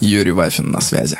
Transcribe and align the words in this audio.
Юрий 0.00 0.32
Вафин 0.32 0.72
на 0.72 0.80
связи. 0.80 1.16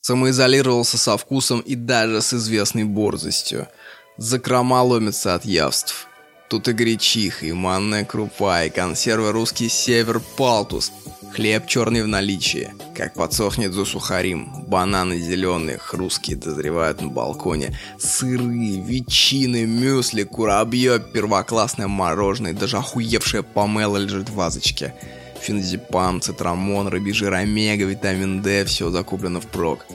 Самоизолировался 0.00 0.98
со 0.98 1.16
вкусом 1.16 1.60
и 1.60 1.76
даже 1.76 2.20
с 2.20 2.34
известной 2.34 2.82
борзостью. 2.82 3.68
Закрома 4.16 4.82
ломятся 4.82 5.36
от 5.36 5.44
явств. 5.44 6.08
Тут 6.50 6.66
и 6.66 6.72
гречиха, 6.72 7.46
и 7.46 7.52
манная 7.52 8.04
крупа, 8.04 8.64
и 8.64 8.70
консервы 8.70 9.30
русский 9.30 9.68
север 9.68 10.20
палтус. 10.36 10.90
Хлеб 11.32 11.66
черный 11.66 12.02
в 12.02 12.08
наличии. 12.08 12.72
Как 12.96 13.14
подсохнет 13.14 13.72
за 13.72 13.84
сухарим. 13.84 14.64
Бананы 14.66 15.18
зеленые, 15.20 15.78
хрусткие 15.78 16.36
дозревают 16.36 17.00
на 17.00 17.08
балконе. 17.08 17.78
Сыры, 17.98 18.42
ветчины, 18.42 19.66
мюсли, 19.66 20.24
курабье, 20.24 20.98
первоклассное 20.98 21.86
мороженое, 21.86 22.54
даже 22.54 22.78
охуевшая 22.78 23.42
помела 23.42 23.96
лежит 23.98 24.30
в 24.30 24.34
вазочке. 24.34 24.94
Феназепам, 25.40 26.20
цитрамон, 26.20 26.88
рыбий 26.88 27.14
омега, 27.28 27.84
витамин 27.84 28.42
D, 28.42 28.64
все 28.64 28.90
закуплено 28.90 29.40
впрок. 29.40 29.86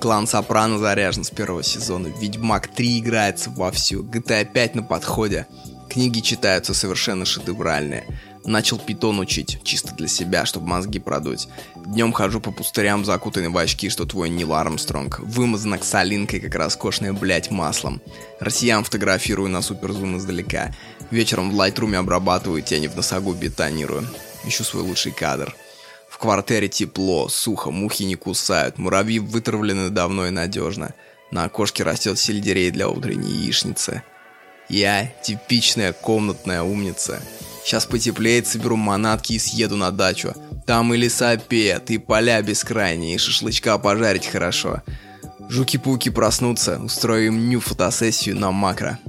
Клан 0.00 0.26
Сопрано 0.26 0.78
заряжен 0.78 1.24
с 1.24 1.30
первого 1.30 1.62
сезона. 1.62 2.08
Ведьмак 2.08 2.68
3 2.68 3.00
играется 3.00 3.50
вовсю. 3.50 4.04
GTA 4.04 4.44
5 4.44 4.74
на 4.76 4.82
подходе. 4.82 5.46
Книги 5.88 6.20
читаются 6.20 6.74
совершенно 6.74 7.24
шедевральные. 7.24 8.04
Начал 8.46 8.78
питон 8.78 9.18
учить, 9.18 9.58
чисто 9.64 9.92
для 9.94 10.06
себя, 10.06 10.46
чтобы 10.46 10.68
мозги 10.68 11.00
продуть. 11.00 11.48
Днем 11.74 12.12
хожу 12.12 12.40
по 12.40 12.52
пустырям, 12.52 13.04
закутанный 13.04 13.48
в 13.48 13.58
очки, 13.58 13.88
что 13.88 14.06
твой 14.06 14.28
Нил 14.28 14.54
Армстронг. 14.54 15.18
Вымазан 15.18 15.74
оксалинкой, 15.74 16.38
как 16.38 16.54
роскошное, 16.54 17.12
блять, 17.12 17.50
маслом. 17.50 18.00
Россиян 18.38 18.84
фотографирую 18.84 19.50
на 19.50 19.62
суперзум 19.62 20.16
издалека. 20.16 20.72
Вечером 21.10 21.50
в 21.50 21.54
лайтруме 21.54 21.98
обрабатываю 21.98 22.62
тени 22.62 22.86
в 22.86 22.94
носогу 22.94 23.34
бетонирую. 23.34 24.06
Ищу 24.44 24.62
свой 24.62 24.84
лучший 24.84 25.10
кадр. 25.10 25.52
В 26.08 26.18
квартире 26.18 26.68
тепло, 26.68 27.28
сухо, 27.28 27.72
мухи 27.72 28.04
не 28.04 28.14
кусают, 28.14 28.78
муравьи 28.78 29.18
вытравлены 29.18 29.90
давно 29.90 30.28
и 30.28 30.30
надежно. 30.30 30.94
На 31.32 31.44
окошке 31.44 31.82
растет 31.82 32.16
сельдерей 32.16 32.70
для 32.70 32.88
утренней 32.88 33.28
яичницы. 33.28 34.04
Я 34.68 35.12
типичная 35.22 35.92
комнатная 35.92 36.62
умница. 36.62 37.20
Сейчас 37.66 37.84
потеплеет, 37.84 38.46
соберу 38.46 38.76
манатки 38.76 39.32
и 39.32 39.40
съеду 39.40 39.76
на 39.76 39.90
дачу. 39.90 40.34
Там 40.68 40.94
и 40.94 40.96
лесопед, 40.96 41.90
и 41.90 41.98
поля 41.98 42.40
бескрайние, 42.40 43.16
и 43.16 43.18
шашлычка 43.18 43.76
пожарить 43.76 44.28
хорошо. 44.28 44.82
Жуки-пауки 45.48 46.10
проснутся, 46.10 46.78
устрою 46.78 47.26
им 47.26 47.50
ню 47.50 47.58
фотосессию 47.58 48.38
на 48.38 48.52
макро. 48.52 49.00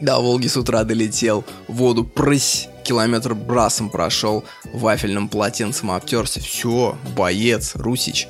До 0.00 0.20
Волги 0.20 0.46
с 0.46 0.56
утра 0.56 0.84
долетел, 0.84 1.44
воду 1.66 2.04
прысь, 2.04 2.68
километр 2.84 3.34
брасом 3.34 3.90
прошел, 3.90 4.44
вафельным 4.72 5.28
полотенцем 5.28 5.90
обтерся. 5.90 6.38
Все, 6.38 6.96
боец, 7.16 7.72
Русич. 7.74 8.28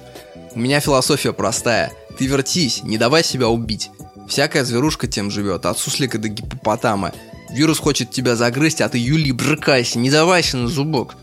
У 0.54 0.58
меня 0.58 0.80
философия 0.80 1.34
простая. 1.34 1.92
Ты 2.16 2.24
вертись, 2.26 2.82
не 2.84 2.96
давай 2.96 3.22
себя 3.22 3.48
убить. 3.48 3.90
Всякая 4.28 4.64
зверушка 4.64 5.08
тем 5.08 5.30
живет, 5.30 5.66
от 5.66 5.78
суслика 5.78 6.16
до 6.16 6.28
гипопотама. 6.28 7.12
Вирус 7.50 7.78
хочет 7.78 8.10
тебя 8.10 8.36
загрызть, 8.36 8.80
а 8.80 8.88
ты, 8.88 8.98
Юли, 8.98 9.32
брыкайся, 9.32 9.98
не 9.98 10.10
давайся 10.10 10.56
на 10.56 10.68
зубок. 10.68 11.16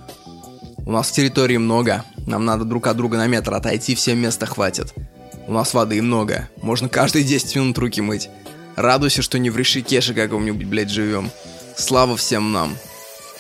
У 0.86 0.92
нас 0.92 1.12
территории 1.12 1.58
много, 1.58 2.04
нам 2.28 2.46
надо 2.46 2.66
друг 2.66 2.88
от 2.88 2.98
друга 2.98 3.18
на 3.18 3.28
метр 3.28 3.54
отойти, 3.54 3.96
всем 3.96 4.20
места 4.20 4.46
хватит. 4.46 4.94
У 5.48 5.54
нас 5.54 5.74
воды 5.74 6.02
много, 6.02 6.50
можно 6.62 6.90
каждые 6.90 7.24
10 7.24 7.56
минут 7.56 7.78
руки 7.78 8.02
мыть. 8.02 8.30
Радуйся, 8.76 9.22
что 9.22 9.40
не 9.40 9.50
в 9.50 9.58
Ришикеше 9.58 10.14
каком-нибудь, 10.14 10.66
блядь, 10.66 10.90
живем. 10.90 11.32
Слава 11.78 12.18
всем 12.18 12.52
нам. 12.52 12.76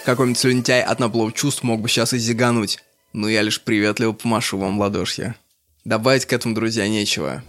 Какой-нибудь 0.06 0.40
слюнтяй 0.40 0.84
от 0.84 1.00
наплов 1.00 1.34
чувств 1.34 1.64
мог 1.64 1.82
бы 1.82 1.90
сейчас 1.90 2.14
и 2.14 2.20
зигануть. 2.20 2.80
Но 3.12 3.28
я 3.28 3.42
лишь 3.42 3.62
приветливо 3.62 4.14
помашу 4.14 4.58
вам 4.58 4.80
ладошья. 4.80 5.36
Добавить 5.84 6.26
к 6.26 6.34
этому, 6.34 6.54
друзья, 6.54 6.88
нечего. 6.88 7.44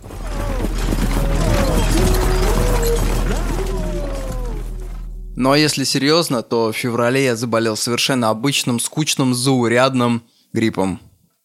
Но 5.36 5.54
если 5.54 5.84
серьезно, 5.84 6.42
то 6.42 6.72
в 6.72 6.76
феврале 6.76 7.24
я 7.24 7.36
заболел 7.36 7.76
совершенно 7.76 8.30
обычным, 8.30 8.80
скучным, 8.80 9.34
заурядным 9.34 10.22
гриппом. 10.54 10.98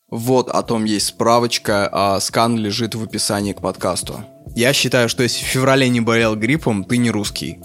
Вот 0.10 0.50
о 0.50 0.64
том 0.64 0.86
есть 0.86 1.08
справочка, 1.08 1.90
а 1.92 2.20
скан 2.22 2.58
лежит 2.58 2.96
в 2.96 3.04
описании 3.04 3.52
к 3.52 3.62
подкасту. 3.62 4.24
Я 4.56 4.72
считаю, 4.72 5.10
что 5.10 5.24
если 5.24 5.44
в 5.44 5.48
феврале 5.48 5.90
не 5.90 6.00
болел 6.00 6.36
гриппом, 6.36 6.86
ты 6.86 6.98
не 6.98 7.12
русский. 7.12 7.60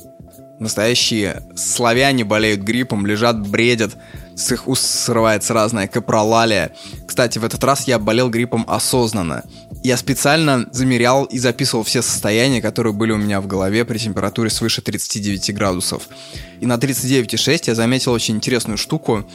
Настоящие 0.58 1.42
славяне 1.54 2.24
болеют 2.24 2.62
гриппом, 2.62 3.06
лежат, 3.06 3.46
бредят, 3.46 3.96
с 4.34 4.52
их 4.52 4.68
уст 4.68 4.84
срывается 4.84 5.52
разная 5.54 5.86
капролалия. 5.86 6.72
Кстати, 7.06 7.38
в 7.38 7.44
этот 7.44 7.62
раз 7.62 7.86
я 7.86 7.98
болел 7.98 8.30
гриппом 8.30 8.64
осознанно. 8.68 9.44
Я 9.82 9.96
специально 9.96 10.66
замерял 10.72 11.24
и 11.24 11.38
записывал 11.38 11.84
все 11.84 12.02
состояния, 12.02 12.62
которые 12.62 12.92
были 12.92 13.12
у 13.12 13.18
меня 13.18 13.40
в 13.40 13.46
голове 13.46 13.84
при 13.84 13.98
температуре 13.98 14.50
свыше 14.50 14.82
39 14.82 15.54
градусов. 15.54 16.08
И 16.60 16.66
на 16.66 16.74
39,6 16.74 17.64
я 17.66 17.74
заметил 17.74 18.12
очень 18.12 18.36
интересную 18.36 18.78
штуку. 18.78 19.26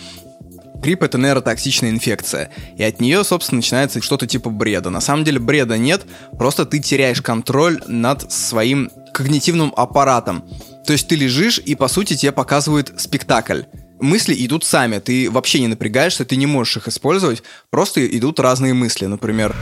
Грипп— 0.75 1.03
это 1.03 1.19
нейротоксичная 1.19 1.91
инфекция, 1.91 2.49
и 2.75 2.81
от 2.81 2.99
нее, 2.99 3.23
собственно, 3.23 3.57
начинается 3.57 4.01
что-то 4.01 4.25
типа 4.25 4.49
бреда. 4.49 4.89
На 4.89 4.99
самом 4.99 5.23
деле 5.23 5.39
бреда 5.39 5.77
нет, 5.77 6.01
просто 6.39 6.65
ты 6.65 6.79
теряешь 6.79 7.21
контроль 7.21 7.79
над 7.85 8.31
своим 8.31 8.89
когнитивным 9.13 9.73
аппаратом. 9.77 10.43
То 10.85 10.93
есть 10.93 11.07
ты 11.07 11.15
лежишь, 11.15 11.59
и 11.59 11.75
по 11.75 11.87
сути 11.87 12.15
тебе 12.15 12.31
показывают 12.31 12.93
спектакль. 12.97 13.61
Мысли 13.99 14.35
идут 14.45 14.63
сами, 14.65 14.99
ты 14.99 15.29
вообще 15.29 15.59
не 15.59 15.67
напрягаешься, 15.67 16.25
ты 16.25 16.35
не 16.35 16.47
можешь 16.47 16.77
их 16.77 16.87
использовать, 16.87 17.43
просто 17.69 18.05
идут 18.17 18.39
разные 18.39 18.73
мысли. 18.73 19.05
Например, 19.05 19.55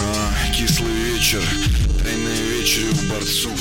А, 0.00 0.52
кислый 0.52 0.92
вечер, 0.92 1.40
тайная 2.02 2.42
вечеря 2.58 2.88
у 2.90 3.10
борцов. 3.12 3.52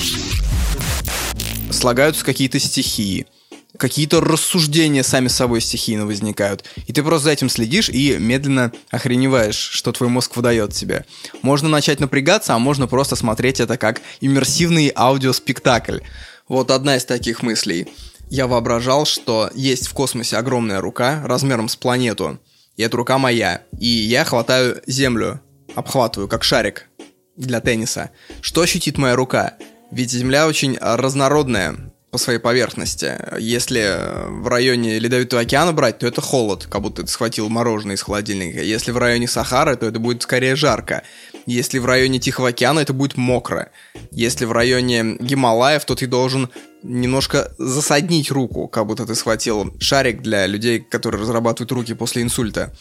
слагаются 1.70 2.26
какие-то 2.26 2.60
стихии, 2.60 3.28
какие-то 3.78 4.22
рассуждения 4.22 5.04
сами 5.04 5.28
собой 5.28 5.62
стихийно 5.62 6.06
возникают. 6.06 6.66
И 6.88 6.94
ты 6.94 7.04
просто 7.04 7.26
за 7.26 7.32
этим 7.32 7.50
следишь 7.50 7.90
и 7.90 8.18
медленно 8.18 8.72
охреневаешь, 8.90 9.56
что 9.56 9.92
твой 9.92 10.10
мозг 10.10 10.36
выдает 10.36 10.74
тебе. 10.74 11.06
Можно 11.42 11.70
начать 11.70 12.00
напрягаться, 12.00 12.54
а 12.54 12.60
можно 12.60 12.88
просто 12.88 13.16
смотреть 13.16 13.60
это 13.60 13.78
как 13.78 14.02
иммерсивный 14.20 14.92
аудиоспектакль. 14.96 16.00
Вот 16.48 16.72
одна 16.72 16.98
из 16.98 17.06
таких 17.06 17.44
мыслей. 17.44 17.88
Я 18.30 18.48
воображал, 18.48 19.06
что 19.06 19.50
есть 19.54 19.88
в 19.88 19.94
космосе 19.94 20.38
огромная 20.38 20.80
рука 20.80 21.22
размером 21.26 21.68
с 21.68 21.76
планету. 21.76 22.40
И 22.78 22.84
эта 22.84 22.96
рука 22.98 23.18
моя. 23.18 23.64
И 23.78 23.88
я 23.88 24.24
хватаю 24.24 24.82
Землю, 24.88 25.42
обхватываю, 25.76 26.28
как 26.28 26.44
шарик 26.44 26.88
для 27.36 27.60
тенниса. 27.60 28.12
Что 28.42 28.62
ощутит 28.62 28.98
моя 28.98 29.16
рука? 29.16 29.56
Ведь 29.92 30.12
Земля 30.12 30.48
очень 30.48 30.78
разнородная 30.80 31.91
по 32.12 32.18
своей 32.18 32.40
поверхности. 32.40 33.18
Если 33.40 33.80
э, 33.80 34.28
в 34.28 34.48
районе 34.48 35.00
Ледовитого 35.00 35.42
океана 35.42 35.72
брать, 35.72 36.00
то 36.00 36.08
это 36.08 36.20
холод, 36.20 36.68
как 36.70 36.82
будто 36.82 37.04
ты 37.04 37.08
схватил 37.08 37.48
мороженое 37.48 37.96
из 37.96 38.02
холодильника. 38.02 38.62
Если 38.62 38.92
в 38.92 38.98
районе 38.98 39.30
Сахары, 39.30 39.78
то 39.78 39.86
это 39.86 39.98
будет 39.98 40.22
скорее 40.22 40.58
жарко. 40.58 41.04
Если 41.46 41.80
в 41.80 41.86
районе 41.86 42.20
Тихого 42.20 42.50
океана, 42.50 42.82
это 42.82 42.92
будет 42.92 43.16
мокро. 43.16 43.72
Если 44.12 44.44
в 44.44 44.52
районе 44.52 45.16
Гималаев, 45.20 45.86
то 45.86 45.96
ты 45.96 46.06
должен 46.06 46.50
немножко 46.84 47.54
засаднить 47.58 48.30
руку, 48.30 48.68
как 48.68 48.88
будто 48.88 49.06
ты 49.06 49.16
схватил 49.16 49.74
шарик 49.80 50.22
для 50.22 50.48
людей, 50.48 50.80
которые 50.80 51.22
разрабатывают 51.22 51.72
руки 51.72 51.94
после 51.94 52.24
инсульта. 52.24 52.74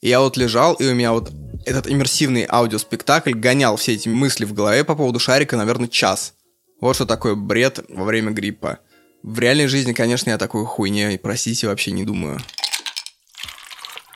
И 0.00 0.08
я 0.08 0.20
вот 0.20 0.36
лежал, 0.36 0.74
и 0.74 0.86
у 0.86 0.94
меня 0.94 1.12
вот 1.12 1.32
этот 1.66 1.90
иммерсивный 1.90 2.46
аудиоспектакль 2.48 3.32
гонял 3.32 3.76
все 3.76 3.94
эти 3.94 4.08
мысли 4.08 4.44
в 4.44 4.52
голове 4.52 4.84
по 4.84 4.94
поводу 4.94 5.18
шарика, 5.18 5.56
наверное, 5.56 5.88
час. 5.88 6.34
Вот 6.80 6.94
что 6.94 7.06
такое 7.06 7.34
бред 7.34 7.84
во 7.88 8.04
время 8.04 8.30
гриппа. 8.30 8.78
В 9.24 9.38
реальной 9.40 9.66
жизни, 9.66 9.92
конечно, 9.92 10.30
я 10.30 10.38
такой 10.38 10.64
хуйне, 10.64 11.18
простите, 11.20 11.66
вообще 11.66 11.90
не 11.90 12.04
думаю. 12.04 12.38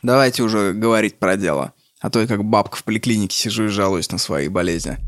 Давайте 0.02 0.42
уже 0.42 0.72
говорить 0.72 1.18
про 1.18 1.36
дело. 1.36 1.72
А 2.00 2.10
то 2.10 2.20
я 2.20 2.26
как 2.26 2.44
бабка 2.44 2.76
в 2.76 2.84
поликлинике 2.84 3.36
сижу 3.36 3.64
и 3.64 3.68
жалуюсь 3.68 4.10
на 4.10 4.18
свои 4.18 4.48
болезни. 4.48 4.98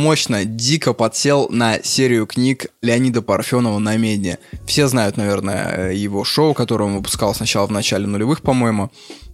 мощно, 0.00 0.44
дико 0.44 0.94
подсел 0.94 1.48
на 1.50 1.82
серию 1.82 2.26
книг 2.26 2.66
Леонида 2.82 3.22
Парфенова 3.22 3.78
на 3.78 3.96
медне. 3.96 4.38
Все 4.66 4.88
знают, 4.88 5.16
наверное, 5.16 5.92
его 5.92 6.24
шоу, 6.24 6.54
которое 6.54 6.86
он 6.86 6.96
выпускал 6.96 7.34
сначала 7.34 7.66
в 7.66 7.70
начале 7.70 8.06
нулевых, 8.06 8.42
по-моему, 8.42 8.90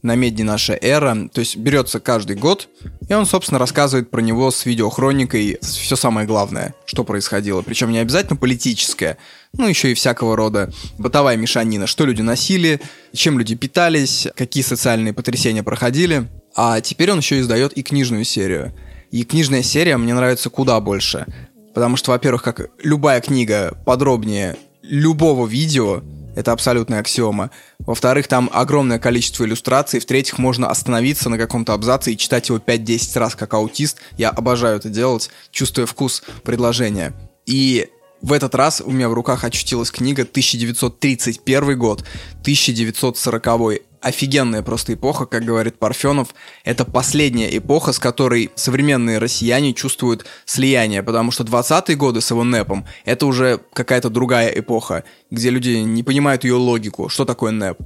на 0.07 0.15
медне 0.15 0.45
наша 0.45 0.79
эра. 0.81 1.29
То 1.33 1.41
есть 1.41 1.57
берется 1.57 2.01
каждый 2.01 2.37
год, 2.37 2.69
и 3.09 3.13
он, 3.13 3.27
собственно, 3.27 3.59
рассказывает 3.59 4.11
про 4.11 4.21
него 4.21 4.51
с 4.51 4.65
видеохроникой 4.65 5.59
все 5.61 5.97
самое 5.97 6.27
главное, 6.27 6.75
что 6.87 7.05
происходило. 7.05 7.63
Причем 7.63 7.91
не 7.91 7.99
обязательно 7.99 8.37
политическое, 8.37 9.19
ну, 9.53 9.69
еще 9.69 9.93
и 9.93 9.95
всякого 9.95 10.37
рода 10.37 10.73
бытовая 10.99 11.37
мешанина, 11.37 11.87
что 11.87 12.07
люди 12.07 12.23
носили, 12.23 12.81
чем 13.13 13.39
люди 13.39 13.55
питались, 13.55 14.29
какие 14.35 14.63
социальные 14.63 15.13
потрясения 15.13 15.63
проходили. 15.63 16.29
А 16.55 16.81
теперь 16.81 17.13
он 17.13 17.19
еще 17.19 17.39
издает 17.41 17.75
и 17.75 17.83
книжную 17.83 18.25
серию– 18.25 18.73
и 19.11 19.25
книжная 19.25 19.63
серия 19.63 19.97
мне 19.97 20.15
нравится 20.15 20.51
куда 20.51 20.81
больше. 20.81 21.27
Потому 21.75 21.97
что, 21.97 22.11
во-первых, 22.11 22.43
как 22.43 22.71
любая 22.83 23.21
книга 23.21 23.77
подробнее 23.85 24.57
любого 24.83 25.47
видео, 25.47 26.03
это 26.37 26.53
абсолютная 26.53 27.01
аксиома. 27.01 27.51
Во-вторых, 27.81 28.29
там 28.29 28.49
огромное 28.53 29.01
количество 29.01 29.45
иллюстраций. 29.45 29.99
В-третьих, 29.99 30.39
можно 30.39 30.69
остановиться 30.69 31.29
на 31.29 31.39
каком-то 31.39 31.73
абзаце 31.73 32.13
и 32.13 32.17
читать 32.17 32.49
его 32.51 32.59
5-10 32.59 33.19
раз 33.19 33.35
как 33.35 33.55
аутист. 33.55 33.99
Я 34.17 34.31
обожаю 34.31 34.77
это 34.77 34.89
делать, 34.91 35.31
чувствуя 35.51 35.87
вкус 35.87 36.23
предложения. 36.45 37.15
И 37.47 37.89
в 38.23 38.33
этот 38.33 38.55
раз 38.55 38.83
у 38.85 38.91
меня 38.91 39.09
в 39.09 39.15
руках 39.15 39.45
очутилась 39.45 39.91
книга 39.91 40.23
1931 40.23 41.79
год, 41.79 42.05
1940 42.43 43.81
офигенная 44.07 44.63
просто 44.63 44.95
эпоха, 44.95 45.27
как 45.27 45.45
говорит 45.45 45.79
Парфенов. 45.79 46.29
Это 46.65 46.85
последняя 46.85 47.57
эпоха, 47.57 47.93
с 47.93 47.99
которой 47.99 48.51
современные 48.55 49.19
россияне 49.19 49.75
чувствуют 49.75 50.27
слияние, 50.45 51.03
потому 51.03 51.33
что 51.33 51.43
20-е 51.43 51.97
годы 51.97 52.21
с 52.21 52.31
его 52.31 52.45
НЭПом— 52.45 52.87
это 53.05 53.27
уже 53.27 53.61
какая-то 53.73 54.09
другая 54.09 54.49
эпоха, 54.49 55.03
где 55.31 55.51
люди 55.51 55.71
не 55.71 56.05
понимают 56.05 56.45
ее 56.45 56.55
логику. 56.55 57.09
Что 57.09 57.25
такое 57.25 57.51
НЭП? 57.51 57.79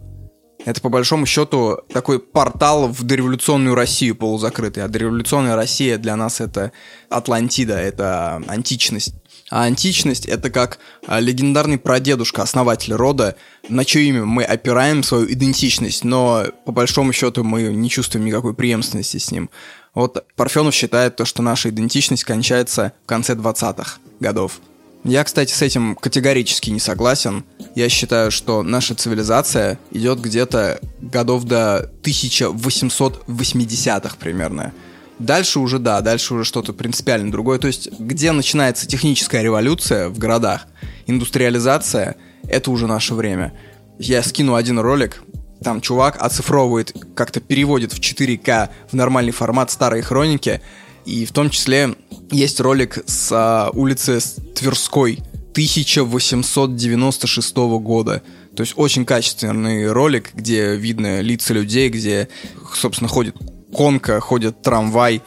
Это, 0.67 0.83
по 0.83 0.91
большому 0.91 1.25
счету, 1.25 1.79
такой 1.91 2.19
портал 2.19 2.89
в 2.89 3.03
дореволюционную 3.03 3.75
Россию 3.75 4.15
полузакрытый. 4.15 4.85
А 4.85 4.89
дореволюционная 4.89 5.57
Россия 5.57 5.97
для 5.97 6.17
нас 6.17 6.43
это 6.43 6.73
Атлантида, 7.09 7.79
это 7.79 8.43
античность. 8.47 9.15
А 9.51 9.65
античность— 9.65 10.25
это 10.27 10.49
как 10.49 10.79
а, 11.07 11.19
легендарный 11.19 11.77
прадедушка, 11.77 12.43
основатель 12.43 12.95
рода, 12.95 13.35
на 13.69 13.85
чье 13.85 14.05
имя 14.05 14.25
мы 14.25 14.45
опираем 14.45 15.03
свою 15.03 15.31
идентичность, 15.31 16.05
но 16.05 16.47
по 16.65 16.73
большому 16.73 17.13
счету 17.13 17.43
мы 17.43 17.65
не 17.65 17.91
чувствуем 17.91 18.25
никакой 18.25 18.55
преемственности 18.55 19.19
с 19.19 19.33
ним. 19.33 19.51
Вот 19.93 20.25
Парфенов 20.37 20.73
считает 20.73 21.17
то, 21.17 21.25
что 21.25 21.43
наша 21.43 21.71
идентичность 21.71 22.23
кончается 22.23 22.93
в 23.05 23.09
конце 23.09 23.35
20-х 23.35 23.99
годов. 24.21 24.61
Я, 25.03 25.25
кстати, 25.25 25.53
с 25.53 25.63
этим 25.63 25.97
категорически 25.97 26.71
не 26.71 26.79
согласен. 26.79 27.45
Я 27.75 27.89
считаю, 27.89 28.31
что 28.31 28.63
наша 28.63 28.95
цивилизация 28.95 29.81
идет 29.91 30.21
где-то 30.21 30.79
годов 31.01 31.43
до 31.45 31.91
1880-х 32.03 34.17
примерно. 34.21 34.73
Дальше 35.21 35.61
уже, 35.61 35.79
да, 35.79 36.01
дальше 36.01 36.33
уже 36.33 36.45
что-то 36.45 36.73
принципиально 36.73 37.31
другое. 37.31 37.59
То 37.59 37.67
есть, 37.67 37.91
где 37.99 38.33
начинается 38.33 38.87
техническая 38.87 39.43
революция 39.43 40.09
в 40.09 40.17
городах, 40.19 40.67
индустриализация, 41.07 42.17
это 42.49 42.71
уже 42.71 42.87
наше 42.87 43.13
время. 43.15 43.53
Я 43.99 44.23
скину 44.23 44.55
один 44.55 44.79
ролик, 44.79 45.23
там 45.63 45.83
чувак 45.83 46.17
оцифровывает, 46.19 46.97
как-то 47.15 47.41
переводит 47.41 47.93
в 47.93 48.01
4К 48.01 48.71
в 48.91 48.95
нормальный 48.95 49.33
формат 49.33 49.71
старые 49.71 50.03
хроники, 50.03 50.63
и 51.05 51.27
в 51.27 51.33
том 51.33 51.51
числе 51.51 51.97
есть 52.31 52.59
ролик 52.59 53.01
с 53.05 53.29
а, 53.31 53.69
улицы 53.75 54.21
Тверской 54.55 55.19
1896 55.51 57.57
года. 57.57 58.23
То 58.57 58.63
есть 58.63 58.73
очень 58.77 59.05
качественный 59.05 59.93
ролик, 59.93 60.31
где 60.33 60.77
видно 60.77 61.21
лица 61.21 61.53
людей, 61.53 61.91
где, 61.91 62.31
собственно, 62.75 63.09
ходит 63.09 63.37
конка, 63.73 64.21
ходит 64.21 64.63
трамвай, 64.63 65.23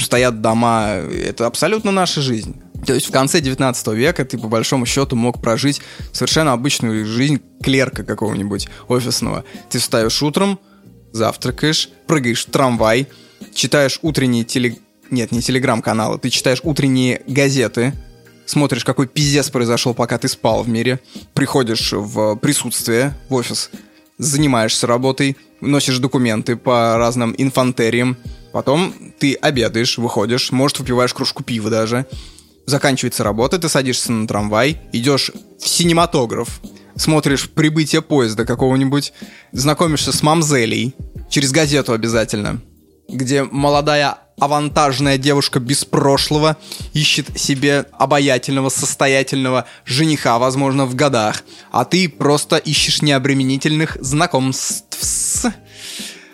стоят 0.00 0.40
дома. 0.40 0.88
Это 0.88 1.46
абсолютно 1.46 1.90
наша 1.90 2.20
жизнь. 2.20 2.60
То 2.86 2.94
есть 2.94 3.06
в 3.06 3.10
конце 3.10 3.40
19 3.40 3.88
века 3.88 4.24
ты 4.24 4.38
по 4.38 4.48
большому 4.48 4.86
счету 4.86 5.16
мог 5.16 5.40
прожить 5.40 5.80
совершенно 6.12 6.52
обычную 6.52 7.04
жизнь 7.04 7.40
клерка 7.62 8.04
какого-нибудь 8.04 8.68
офисного. 8.86 9.44
Ты 9.68 9.78
встаешь 9.78 10.22
утром, 10.22 10.60
завтракаешь, 11.12 11.90
прыгаешь 12.06 12.46
в 12.46 12.50
трамвай, 12.50 13.08
читаешь 13.54 13.98
утренние 14.02 14.44
теле... 14.44 14.76
Нет, 15.10 15.32
не 15.32 15.40
телеграм-каналы, 15.40 16.18
ты 16.18 16.30
читаешь 16.30 16.60
утренние 16.62 17.22
газеты, 17.26 17.94
смотришь, 18.46 18.84
какой 18.84 19.06
пиздец 19.06 19.50
произошел, 19.50 19.94
пока 19.94 20.18
ты 20.18 20.28
спал 20.28 20.62
в 20.62 20.68
мире, 20.68 21.00
приходишь 21.34 21.92
в 21.92 22.36
присутствие 22.36 23.14
в 23.28 23.34
офис, 23.34 23.70
занимаешься 24.18 24.86
работой, 24.86 25.36
носишь 25.60 25.98
документы 25.98 26.56
по 26.56 26.96
разным 26.98 27.34
инфантериям, 27.38 28.16
потом 28.52 28.92
ты 29.18 29.34
обедаешь, 29.34 29.98
выходишь, 29.98 30.52
может, 30.52 30.80
выпиваешь 30.80 31.14
кружку 31.14 31.42
пива 31.42 31.70
даже, 31.70 32.06
заканчивается 32.66 33.24
работа, 33.24 33.58
ты 33.58 33.68
садишься 33.68 34.12
на 34.12 34.26
трамвай, 34.26 34.80
идешь 34.92 35.30
в 35.58 35.66
синематограф, 35.68 36.60
смотришь 36.96 37.48
прибытие 37.48 38.02
поезда 38.02 38.44
какого-нибудь, 38.44 39.12
знакомишься 39.52 40.12
с 40.12 40.22
мамзелей, 40.22 40.94
через 41.30 41.52
газету 41.52 41.92
обязательно, 41.92 42.60
где 43.08 43.44
молодая 43.44 44.18
авантажная 44.38 45.18
девушка 45.18 45.60
без 45.60 45.84
прошлого 45.84 46.56
ищет 46.92 47.38
себе 47.38 47.86
обаятельного, 47.92 48.68
состоятельного 48.68 49.66
жениха, 49.84 50.38
возможно, 50.38 50.86
в 50.86 50.94
годах, 50.94 51.44
а 51.70 51.84
ты 51.84 52.08
просто 52.08 52.56
ищешь 52.56 53.02
необременительных 53.02 53.96
знакомств. 54.00 55.46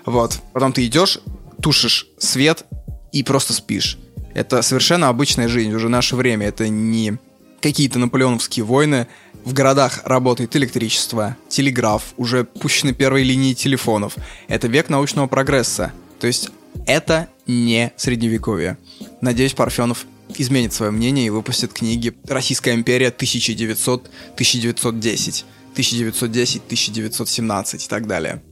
Вот. 0.06 0.38
Потом 0.52 0.72
ты 0.72 0.86
идешь, 0.86 1.18
тушишь 1.62 2.06
свет 2.18 2.64
и 3.12 3.22
просто 3.22 3.52
спишь. 3.52 3.98
Это 4.34 4.62
совершенно 4.62 5.08
обычная 5.08 5.48
жизнь, 5.48 5.72
уже 5.72 5.88
наше 5.88 6.16
время. 6.16 6.48
Это 6.48 6.68
не 6.68 7.18
какие-то 7.62 7.98
наполеоновские 7.98 8.64
войны. 8.64 9.06
В 9.44 9.52
городах 9.52 10.00
работает 10.04 10.56
электричество, 10.56 11.36
телеграф, 11.48 12.14
уже 12.16 12.44
пущены 12.44 12.92
первые 12.92 13.24
линии 13.24 13.54
телефонов. 13.54 14.16
Это 14.48 14.68
век 14.68 14.88
научного 14.88 15.26
прогресса. 15.26 15.92
То 16.18 16.26
есть 16.26 16.50
это 16.86 17.28
не 17.46 17.92
средневековье. 17.96 18.78
Надеюсь, 19.20 19.54
Парфенов 19.54 20.06
изменит 20.36 20.72
свое 20.72 20.90
мнение 20.90 21.26
и 21.26 21.30
выпустит 21.30 21.72
книги 21.72 22.12
«Российская 22.26 22.74
империя 22.74 23.14
1900-1910», 23.16 25.44
1910-1917 25.76 27.84
и 27.84 27.88
так 27.88 28.06
далее. 28.06 28.42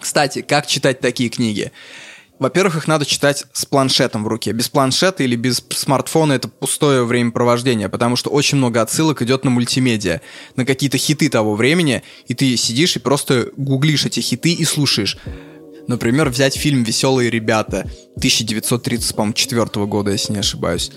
Кстати, 0.00 0.42
как 0.42 0.66
читать 0.66 1.00
такие 1.00 1.30
книги? 1.30 1.72
Во-первых, 2.38 2.76
их 2.76 2.86
надо 2.86 3.06
читать 3.06 3.46
с 3.54 3.64
планшетом 3.64 4.22
в 4.22 4.28
руке. 4.28 4.52
Без 4.52 4.68
планшета 4.68 5.22
или 5.22 5.36
без 5.36 5.64
смартфона 5.70 6.34
это 6.34 6.48
пустое 6.48 7.04
времяпровождение, 7.04 7.88
потому 7.88 8.16
что 8.16 8.28
очень 8.28 8.58
много 8.58 8.82
отсылок 8.82 9.22
идет 9.22 9.44
на 9.44 9.50
мультимедиа, 9.50 10.20
на 10.54 10.66
какие-то 10.66 10.98
хиты 10.98 11.30
того 11.30 11.54
времени, 11.54 12.02
и 12.26 12.34
ты 12.34 12.54
сидишь 12.58 12.96
и 12.96 12.98
просто 12.98 13.48
гуглишь 13.56 14.04
эти 14.04 14.20
хиты 14.20 14.52
и 14.52 14.64
слушаешь. 14.64 15.16
Например, 15.88 16.28
взять 16.28 16.56
фильм 16.56 16.82
«Веселые 16.82 17.30
ребята» 17.30 17.86
1934 18.16 19.86
года, 19.86 20.10
если 20.10 20.32
не 20.32 20.40
ошибаюсь. 20.40 20.90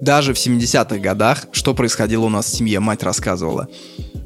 Даже 0.00 0.34
в 0.34 0.36
70-х 0.36 0.98
годах, 0.98 1.46
что 1.52 1.74
происходило 1.74 2.24
у 2.24 2.28
нас 2.28 2.46
в 2.46 2.56
семье, 2.56 2.80
мать 2.80 3.04
рассказывала. 3.04 3.68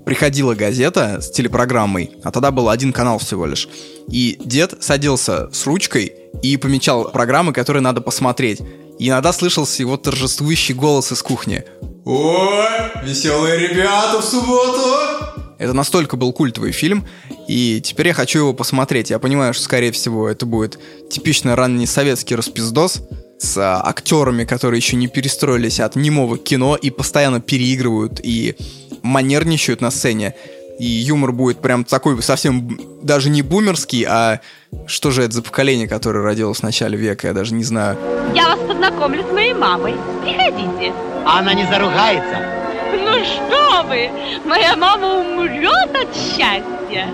Приходила 0.07 0.55
газета 0.55 1.21
с 1.21 1.31
телепрограммой, 1.31 2.13
а 2.23 2.31
тогда 2.31 2.51
был 2.51 2.71
один 2.71 2.93
канал 2.93 3.19
всего 3.19 3.45
лишь. 3.45 3.69
И 4.09 4.39
дед 4.43 4.75
садился 4.81 5.51
с 5.53 5.67
ручкой 5.67 6.15
и 6.43 6.57
помечал 6.57 7.11
программы, 7.11 7.53
которые 7.53 7.83
надо 7.83 8.01
посмотреть. 8.01 8.61
И 8.99 9.09
иногда 9.09 9.33
слышался 9.35 9.83
его 9.83 9.99
торжествующий 9.99 10.75
голос 10.75 11.13
из 11.13 11.23
кухни. 11.23 11.65
«Ой, 12.07 12.69
веселые 13.03 13.69
ребята 13.69 14.21
в 14.21 14.25
субботу!» 14.25 15.46
Это 15.59 15.73
настолько 15.73 16.17
был 16.17 16.33
культовый 16.33 16.73
фильм, 16.73 17.07
и 17.49 17.81
теперь 17.83 18.09
я 18.09 18.15
хочу 18.15 18.41
его 18.41 18.53
посмотреть. 18.53 19.11
Я 19.11 19.19
понимаю, 19.19 19.55
что, 19.55 19.65
скорее 19.65 19.91
всего, 19.93 20.29
это 20.29 20.45
будет 20.45 20.79
типичный 21.11 21.55
ранний 21.55 21.87
советский 21.87 22.35
распиздос 22.35 23.03
с 23.39 23.57
а, 23.57 23.83
актерами, 23.87 24.45
которые 24.45 24.79
еще 24.79 24.97
не 24.97 25.09
перестроились 25.09 25.81
от 25.81 25.97
немого 25.97 26.37
кино 26.37 26.77
и 26.77 26.91
постоянно 26.91 27.41
переигрывают 27.41 28.21
и 28.23 28.57
манерничают 29.03 29.81
на 29.81 29.91
сцене. 29.91 30.35
И 30.79 30.85
юмор 30.85 31.33
будет 31.33 31.63
прям 31.63 31.85
такой 31.85 32.23
совсем 32.23 32.79
даже 33.03 33.31
не 33.31 33.41
бумерский, 33.41 34.05
а 34.07 34.41
что 34.87 35.11
же 35.11 35.23
это 35.23 35.37
за 35.37 35.43
поколение, 35.43 35.89
которое 35.89 36.23
родилось 36.23 36.59
в 36.59 36.63
начале 36.63 36.99
века, 36.99 37.29
я 37.29 37.33
даже 37.33 37.55
не 37.55 37.65
знаю. 37.65 37.97
Я 38.35 38.55
вас 38.55 38.61
познакомлю 38.61 39.25
с 39.27 39.33
моей 39.33 39.55
мамой. 39.55 39.95
Приходите. 40.23 40.93
Она 41.25 41.55
не 41.55 41.65
заругается. 41.67 42.56
Ну 43.05 43.25
что 43.25 43.85
вы, 43.87 44.11
моя 44.45 44.77
мама 44.77 45.19
умрет 45.19 45.91
от 45.95 46.15
счастья. 46.15 47.09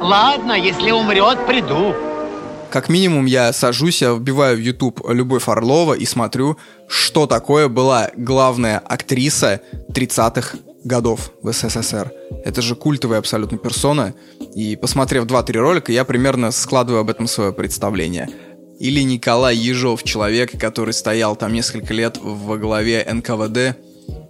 Ладно, 0.00 0.52
если 0.52 0.90
умрет, 0.90 1.46
приду. 1.46 1.94
Как 2.70 2.88
минимум 2.88 3.26
я 3.26 3.52
сажусь, 3.52 4.02
я 4.02 4.12
вбиваю 4.12 4.56
в 4.56 4.60
YouTube 4.60 5.00
Любовь 5.08 5.48
Орлова 5.48 5.94
и 5.94 6.04
смотрю, 6.04 6.58
что 6.86 7.26
такое 7.26 7.68
была 7.68 8.10
главная 8.14 8.78
актриса 8.78 9.60
30-х 9.90 10.58
годов 10.84 11.32
в 11.42 11.52
СССР. 11.52 12.12
Это 12.44 12.62
же 12.62 12.74
культовая 12.74 13.18
абсолютно 13.18 13.58
персона. 13.58 14.14
И 14.54 14.76
посмотрев 14.76 15.24
2-3 15.24 15.52
ролика, 15.58 15.92
я 15.92 16.04
примерно 16.04 16.50
складываю 16.50 17.00
об 17.00 17.10
этом 17.10 17.26
свое 17.26 17.52
представление. 17.52 18.28
Или 18.78 19.00
Николай 19.00 19.56
Ежов, 19.56 20.02
человек, 20.04 20.58
который 20.58 20.94
стоял 20.94 21.36
там 21.36 21.52
несколько 21.52 21.92
лет 21.92 22.18
во 22.22 22.56
главе 22.58 23.04
НКВД, 23.10 23.76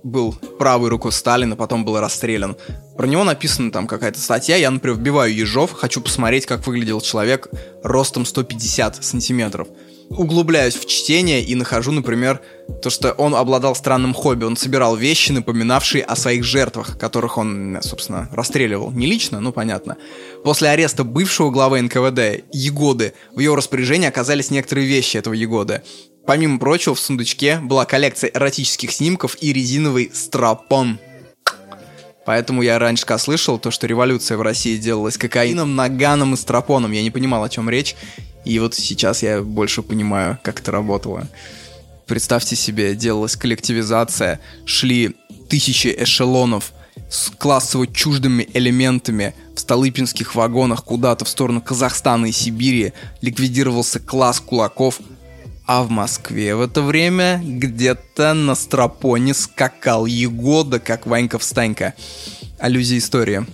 был 0.02 0.34
правой 0.58 0.88
рукой 0.88 1.12
Сталина, 1.12 1.56
потом 1.56 1.84
был 1.84 1.98
расстрелян. 2.00 2.56
Про 2.96 3.06
него 3.06 3.24
написана 3.24 3.70
там 3.70 3.86
какая-то 3.86 4.18
статья, 4.18 4.56
я, 4.56 4.70
например, 4.70 4.98
вбиваю 4.98 5.34
Ежов, 5.34 5.72
хочу 5.72 6.00
посмотреть, 6.00 6.46
как 6.46 6.66
выглядел 6.66 7.00
человек 7.00 7.48
ростом 7.82 8.24
150 8.24 9.04
сантиметров. 9.04 9.68
углубляюсь 10.10 10.74
в 10.74 10.86
чтение 10.86 11.42
и 11.42 11.54
нахожу, 11.54 11.92
например, 11.92 12.40
то, 12.82 12.88
что 12.88 13.12
он 13.12 13.34
обладал 13.34 13.74
странным 13.74 14.14
хобби. 14.14 14.44
Он 14.44 14.56
собирал 14.56 14.96
вещи, 14.96 15.32
напоминавшие 15.32 16.02
о 16.02 16.16
своих 16.16 16.44
жертвах, 16.44 16.98
которых 16.98 17.36
он, 17.36 17.78
собственно, 17.82 18.28
расстреливал. 18.32 18.90
Не 18.90 19.06
лично, 19.06 19.40
ну 19.40 19.52
понятно. 19.52 19.96
После 20.44 20.70
ареста 20.70 21.04
бывшего 21.04 21.50
главы 21.50 21.82
НКВД 21.82 22.44
Егоды 22.52 23.12
в 23.34 23.40
его 23.40 23.54
распоряжении 23.54 24.08
оказались 24.08 24.50
некоторые 24.50 24.86
вещи 24.86 25.18
этого 25.18 25.34
Егоды. 25.34 25.82
Помимо 26.28 26.58
прочего, 26.58 26.94
в 26.94 27.00
сундучке 27.00 27.58
была 27.58 27.86
коллекция 27.86 28.28
эротических 28.28 28.92
снимков 28.92 29.38
и 29.40 29.50
резиновый 29.50 30.10
страпон. 30.12 30.98
Поэтому 32.26 32.60
я 32.60 32.78
раньше 32.78 33.06
когда 33.06 33.16
слышал 33.16 33.58
то, 33.58 33.70
что 33.70 33.86
революция 33.86 34.36
в 34.36 34.42
России 34.42 34.76
делалась 34.76 35.16
кокаином, 35.16 35.74
наганом 35.74 36.34
и 36.34 36.36
стропоном. 36.36 36.92
Я 36.92 37.02
не 37.02 37.10
понимал, 37.10 37.44
о 37.44 37.48
чем 37.48 37.70
речь. 37.70 37.96
И 38.44 38.58
вот 38.58 38.74
сейчас 38.74 39.22
я 39.22 39.40
больше 39.40 39.80
понимаю, 39.80 40.38
как 40.42 40.60
это 40.60 40.70
работало. 40.70 41.26
Представьте 42.06 42.56
себе, 42.56 42.94
делалась 42.94 43.34
коллективизация, 43.34 44.38
шли 44.66 45.16
тысячи 45.48 45.88
эшелонов 45.98 46.74
с 47.08 47.30
классово 47.30 47.86
чуждыми 47.86 48.46
элементами 48.52 49.32
в 49.54 49.60
столыпинских 49.60 50.34
вагонах 50.34 50.84
куда-то 50.84 51.24
в 51.24 51.28
сторону 51.30 51.62
Казахстана 51.62 52.26
и 52.26 52.32
Сибири, 52.32 52.92
ликвидировался 53.22 53.98
класс 53.98 54.40
кулаков, 54.40 55.00
а 55.68 55.82
в 55.82 55.90
Москве 55.90 56.56
в 56.56 56.62
это 56.62 56.80
время 56.80 57.42
где-то 57.44 58.32
на 58.32 58.54
стропоне 58.54 59.34
скакал 59.34 60.06
Егода, 60.06 60.80
как 60.80 61.06
Ванька-встанька. 61.06 61.92
Аллюзия 62.58 62.98
истории. 62.98 63.46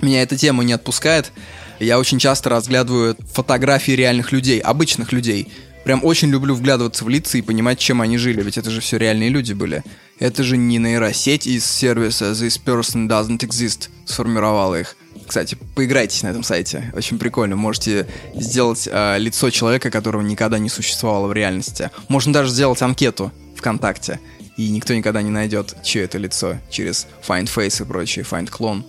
Меня 0.00 0.22
эта 0.22 0.38
тема 0.38 0.64
не 0.64 0.72
отпускает. 0.72 1.32
Я 1.78 1.98
очень 1.98 2.18
часто 2.18 2.48
разглядываю 2.48 3.14
фотографии 3.34 3.92
реальных 3.92 4.32
людей, 4.32 4.58
обычных 4.58 5.12
людей. 5.12 5.52
Прям 5.84 6.02
очень 6.02 6.30
люблю 6.30 6.54
вглядываться 6.54 7.04
в 7.04 7.10
лица 7.10 7.36
и 7.36 7.42
понимать, 7.42 7.78
чем 7.78 8.00
они 8.00 8.16
жили, 8.16 8.42
ведь 8.42 8.56
это 8.56 8.70
же 8.70 8.80
все 8.80 8.96
реальные 8.96 9.28
люди 9.28 9.52
были. 9.52 9.84
Это 10.18 10.42
же 10.42 10.56
не 10.56 10.78
нейросеть 10.78 11.46
из 11.46 11.66
сервиса 11.66 12.30
This 12.30 12.58
Person 12.64 13.06
Doesn't 13.06 13.40
Exist 13.40 13.90
сформировала 14.06 14.80
их. 14.80 14.96
Кстати, 15.30 15.56
поиграйтесь 15.76 16.24
на 16.24 16.30
этом 16.30 16.42
сайте, 16.42 16.92
очень 16.92 17.16
прикольно. 17.16 17.54
Можете 17.54 18.08
сделать 18.34 18.88
э, 18.90 19.16
лицо 19.16 19.50
человека, 19.50 19.88
которого 19.88 20.22
никогда 20.22 20.58
не 20.58 20.68
существовало 20.68 21.28
в 21.28 21.32
реальности. 21.32 21.92
Можно 22.08 22.32
даже 22.32 22.50
сделать 22.50 22.82
анкету 22.82 23.30
ВКонтакте, 23.54 24.18
и 24.56 24.68
никто 24.70 24.92
никогда 24.92 25.22
не 25.22 25.30
найдет, 25.30 25.76
чье 25.84 26.02
это 26.02 26.18
лицо 26.18 26.56
через 26.68 27.06
Find 27.24 27.44
Face 27.44 27.80
и 27.80 27.86
прочее, 27.86 28.26
Find 28.28 28.50
Clone. 28.50 28.82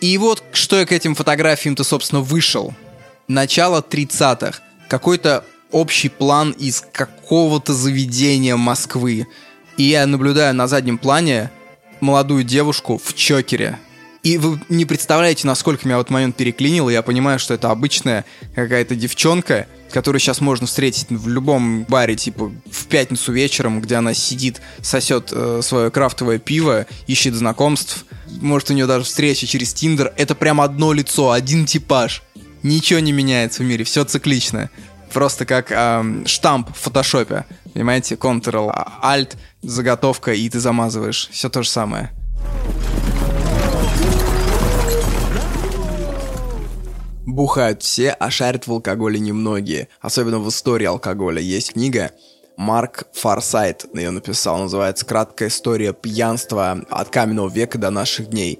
И 0.00 0.16
вот 0.16 0.42
что 0.52 0.76
я 0.76 0.86
к 0.86 0.92
этим 0.92 1.14
фотографиям-то, 1.14 1.84
собственно, 1.84 2.22
вышел. 2.22 2.72
Начало 3.28 3.82
30-х. 3.82 4.60
Какой-то 4.88 5.44
общий 5.70 6.08
план 6.08 6.52
из 6.52 6.80
какого-то 6.80 7.74
заведения 7.74 8.56
Москвы. 8.56 9.26
И 9.76 9.82
я 9.82 10.06
наблюдаю 10.06 10.54
на 10.54 10.66
заднем 10.66 10.96
плане 10.96 11.50
молодую 12.00 12.42
девушку 12.42 12.98
в 13.04 13.12
чокере, 13.12 13.78
и 14.22 14.36
вы 14.38 14.60
не 14.68 14.84
представляете, 14.84 15.46
насколько 15.46 15.86
меня 15.86 15.98
в 15.98 16.00
этот 16.00 16.10
момент 16.10 16.36
переклинило. 16.36 16.90
Я 16.90 17.02
понимаю, 17.02 17.38
что 17.38 17.54
это 17.54 17.70
обычная 17.70 18.24
какая-то 18.54 18.96
девчонка, 18.96 19.66
которую 19.90 20.20
сейчас 20.20 20.40
можно 20.40 20.66
встретить 20.66 21.06
в 21.08 21.28
любом 21.28 21.84
баре, 21.84 22.16
типа 22.16 22.52
в 22.70 22.86
пятницу 22.86 23.32
вечером, 23.32 23.80
где 23.80 23.96
она 23.96 24.14
сидит, 24.14 24.60
сосет 24.82 25.30
э, 25.32 25.60
свое 25.62 25.90
крафтовое 25.90 26.38
пиво, 26.38 26.86
ищет 27.06 27.34
знакомств. 27.34 28.04
Может, 28.40 28.70
у 28.70 28.74
нее 28.74 28.86
даже 28.86 29.04
встреча 29.04 29.46
через 29.46 29.72
Тиндер. 29.72 30.12
Это 30.16 30.34
прям 30.34 30.60
одно 30.60 30.92
лицо, 30.92 31.30
один 31.30 31.64
типаж. 31.64 32.22
Ничего 32.62 33.00
не 33.00 33.12
меняется 33.12 33.62
в 33.62 33.66
мире, 33.66 33.84
все 33.84 34.04
циклично. 34.04 34.68
Просто 35.12 35.46
как 35.46 35.70
э, 35.70 36.24
штамп 36.26 36.74
в 36.74 36.78
фотошопе. 36.78 37.46
Понимаете, 37.72 38.16
Ctrl-Alt, 38.16 39.36
заготовка, 39.62 40.32
и 40.32 40.50
ты 40.50 40.58
замазываешь. 40.58 41.28
Все 41.30 41.48
то 41.48 41.62
же 41.62 41.68
самое. 41.68 42.10
Бухают 47.28 47.82
все, 47.82 48.12
а 48.12 48.30
шарят 48.30 48.66
в 48.66 48.72
алкоголе 48.72 49.20
немногие. 49.20 49.88
Особенно 50.00 50.38
в 50.38 50.48
истории 50.48 50.86
алкоголя. 50.86 51.42
Есть 51.42 51.74
книга 51.74 52.12
Марк 52.56 53.04
Фарсайт 53.12 53.84
ее 53.92 54.10
написал. 54.10 54.56
Называется 54.60 55.04
«Краткая 55.04 55.50
история 55.50 55.92
пьянства 55.92 56.82
от 56.88 57.10
каменного 57.10 57.50
века 57.50 57.76
до 57.76 57.90
наших 57.90 58.30
дней». 58.30 58.58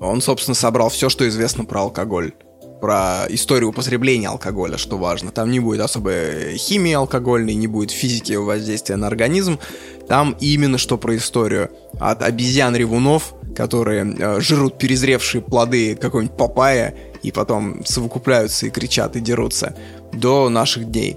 Он, 0.00 0.20
собственно, 0.20 0.56
собрал 0.56 0.88
все, 0.88 1.08
что 1.08 1.28
известно 1.28 1.64
про 1.64 1.82
алкоголь 1.82 2.32
про 2.80 3.26
историю 3.28 3.70
употребления 3.70 4.28
алкоголя, 4.28 4.76
что 4.78 4.98
важно. 4.98 5.32
Там 5.32 5.50
не 5.50 5.60
будет 5.60 5.80
особой 5.80 6.56
химии 6.56 6.92
алкогольной, 6.92 7.54
не 7.54 7.66
будет 7.66 7.90
физики 7.90 8.32
воздействия 8.34 8.96
на 8.96 9.06
организм. 9.06 9.58
Там 10.06 10.36
именно 10.40 10.78
что 10.78 10.96
про 10.96 11.16
историю. 11.16 11.70
От 11.98 12.22
обезьян-ревунов, 12.22 13.34
которые 13.56 14.14
э, 14.18 14.40
жрут 14.40 14.78
перезревшие 14.78 15.42
плоды 15.42 15.96
какой-нибудь 15.96 16.36
папайя, 16.36 16.94
и 17.22 17.32
потом 17.32 17.84
совокупляются 17.84 18.66
и 18.66 18.70
кричат 18.70 19.16
и 19.16 19.20
дерутся, 19.20 19.74
до 20.12 20.48
наших 20.48 20.90
дней. 20.90 21.16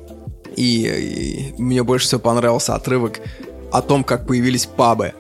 И, 0.56 1.54
и 1.58 1.62
мне 1.62 1.84
больше 1.84 2.08
всего 2.08 2.22
понравился 2.22 2.76
отрывок 2.76 3.20
о 3.72 3.82
том, 3.82 4.04
как 4.04 4.28
появились 4.28 4.66
пабы. 4.66 5.14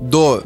До 0.00 0.42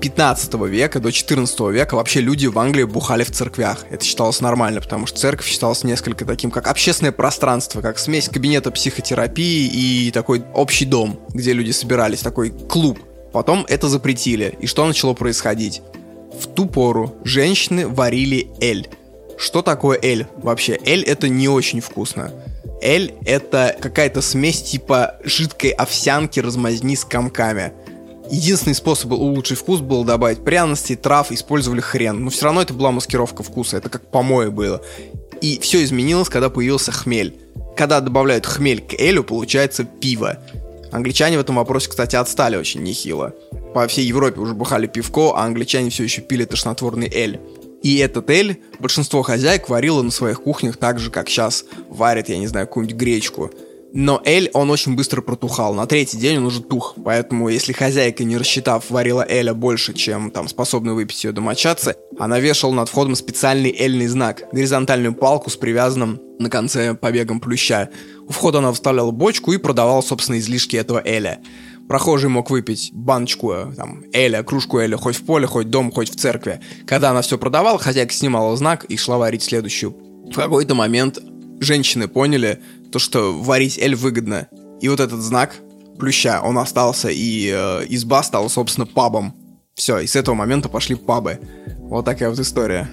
15 0.00 0.54
века, 0.68 1.00
до 1.00 1.10
14 1.10 1.60
века 1.72 1.94
вообще 1.94 2.20
люди 2.20 2.46
в 2.46 2.58
Англии 2.58 2.84
бухали 2.84 3.24
в 3.24 3.30
церквях. 3.30 3.86
Это 3.90 4.04
считалось 4.04 4.40
нормально, 4.42 4.82
потому 4.82 5.06
что 5.06 5.18
церковь 5.18 5.46
считалась 5.46 5.82
несколько 5.82 6.26
таким, 6.26 6.50
как 6.50 6.68
общественное 6.68 7.12
пространство, 7.12 7.80
как 7.80 7.98
смесь 7.98 8.28
кабинета 8.28 8.70
психотерапии 8.70 9.66
и 9.66 10.10
такой 10.10 10.44
общий 10.52 10.84
дом, 10.84 11.18
где 11.30 11.54
люди 11.54 11.70
собирались, 11.70 12.20
такой 12.20 12.50
клуб. 12.50 12.98
Потом 13.32 13.64
это 13.66 13.88
запретили. 13.88 14.54
И 14.60 14.66
что 14.66 14.86
начало 14.86 15.14
происходить? 15.14 15.80
В 16.38 16.46
ту 16.48 16.66
пору 16.66 17.14
женщины 17.24 17.88
варили 17.88 18.48
эль. 18.60 18.88
Что 19.36 19.62
такое 19.62 19.98
эль? 20.00 20.26
Вообще, 20.36 20.78
эль 20.84 21.02
это 21.02 21.28
не 21.28 21.48
очень 21.48 21.80
вкусно. 21.80 22.32
Эль 22.80 23.14
это 23.24 23.76
какая-то 23.80 24.20
смесь 24.20 24.62
типа 24.62 25.16
жидкой 25.24 25.70
овсянки 25.70 26.40
размазни 26.40 26.96
с 26.96 27.04
комками. 27.04 27.72
Единственный 28.30 28.74
способ 28.74 29.12
улучшить 29.12 29.58
вкус 29.58 29.80
был 29.80 30.04
добавить 30.04 30.44
пряности, 30.44 30.96
трав, 30.96 31.30
использовали 31.30 31.80
хрен. 31.80 32.24
Но 32.24 32.30
все 32.30 32.44
равно 32.44 32.62
это 32.62 32.72
была 32.72 32.90
маскировка 32.90 33.42
вкуса, 33.42 33.76
это 33.76 33.90
как 33.90 34.06
помое 34.10 34.50
было. 34.50 34.82
И 35.40 35.58
все 35.60 35.84
изменилось, 35.84 36.28
когда 36.28 36.48
появился 36.48 36.90
хмель. 36.90 37.38
Когда 37.76 38.00
добавляют 38.00 38.46
хмель 38.46 38.80
к 38.80 38.94
элю, 38.94 39.24
получается 39.24 39.84
пиво. 39.84 40.38
Англичане 40.90 41.36
в 41.36 41.40
этом 41.40 41.56
вопросе, 41.56 41.90
кстати, 41.90 42.16
отстали 42.16 42.56
очень 42.56 42.82
нехило. 42.82 43.34
По 43.74 43.86
всей 43.88 44.06
Европе 44.06 44.40
уже 44.40 44.54
бухали 44.54 44.86
пивко, 44.86 45.32
а 45.34 45.44
англичане 45.44 45.90
все 45.90 46.04
еще 46.04 46.22
пили 46.22 46.44
тошнотворный 46.44 47.10
эль. 47.12 47.40
И 47.84 47.98
этот 47.98 48.30
эль 48.30 48.62
большинство 48.80 49.20
хозяек 49.20 49.68
варило 49.68 50.00
на 50.00 50.10
своих 50.10 50.42
кухнях 50.42 50.78
так 50.78 50.98
же, 50.98 51.10
как 51.10 51.28
сейчас 51.28 51.66
варят, 51.90 52.30
я 52.30 52.38
не 52.38 52.46
знаю, 52.46 52.66
какую-нибудь 52.66 52.96
гречку. 52.96 53.50
Но 53.92 54.22
эль, 54.24 54.50
он 54.54 54.70
очень 54.70 54.96
быстро 54.96 55.20
протухал. 55.20 55.74
На 55.74 55.86
третий 55.86 56.16
день 56.16 56.38
он 56.38 56.46
уже 56.46 56.62
тух. 56.62 56.94
Поэтому, 57.04 57.50
если 57.50 57.74
хозяйка, 57.74 58.24
не 58.24 58.38
рассчитав, 58.38 58.88
варила 58.88 59.24
эля 59.28 59.52
больше, 59.52 59.92
чем 59.92 60.30
там 60.30 60.48
способны 60.48 60.94
выпить 60.94 61.22
ее 61.24 61.32
домочадцы, 61.32 61.94
она 62.18 62.40
вешала 62.40 62.72
над 62.72 62.88
входом 62.88 63.14
специальный 63.16 63.76
эльный 63.78 64.06
знак. 64.06 64.44
Горизонтальную 64.50 65.14
палку 65.14 65.50
с 65.50 65.56
привязанным 65.56 66.20
на 66.38 66.48
конце 66.48 66.94
побегом 66.94 67.38
плюща. 67.38 67.90
У 68.26 68.32
входа 68.32 68.58
она 68.58 68.72
вставляла 68.72 69.10
бочку 69.10 69.52
и 69.52 69.58
продавала, 69.58 70.00
собственно, 70.00 70.38
излишки 70.38 70.74
этого 70.74 71.02
эля. 71.04 71.38
Прохожий 71.88 72.30
мог 72.30 72.50
выпить 72.50 72.90
баночку 72.92 73.52
э, 73.52 73.72
там, 73.76 74.04
Эля, 74.12 74.42
кружку 74.42 74.78
Эля, 74.78 74.96
хоть 74.96 75.16
в 75.16 75.24
поле, 75.26 75.46
хоть 75.46 75.68
дом, 75.68 75.92
хоть 75.92 76.10
в 76.10 76.16
церкви. 76.16 76.60
Когда 76.86 77.10
она 77.10 77.20
все 77.20 77.36
продавала, 77.36 77.78
хозяйка 77.78 78.12
снимала 78.12 78.56
знак 78.56 78.84
и 78.84 78.96
шла 78.96 79.18
варить 79.18 79.42
следующую. 79.42 79.94
В 80.30 80.34
какой-то 80.34 80.74
момент 80.74 81.18
женщины 81.60 82.08
поняли, 82.08 82.60
то, 82.90 82.98
что 82.98 83.32
варить 83.32 83.78
Эль 83.78 83.94
выгодно. 83.94 84.48
И 84.80 84.88
вот 84.88 85.00
этот 85.00 85.20
знак 85.20 85.56
плюща, 85.98 86.40
он 86.42 86.58
остался, 86.58 87.08
и 87.10 87.50
э, 87.52 87.86
изба 87.88 88.22
стала, 88.22 88.48
собственно, 88.48 88.86
пабом. 88.86 89.34
Все, 89.74 89.98
и 89.98 90.06
с 90.06 90.16
этого 90.16 90.34
момента 90.34 90.68
пошли 90.68 90.94
пабы. 90.94 91.40
Вот 91.78 92.04
такая 92.04 92.30
вот 92.30 92.38
история. 92.38 92.88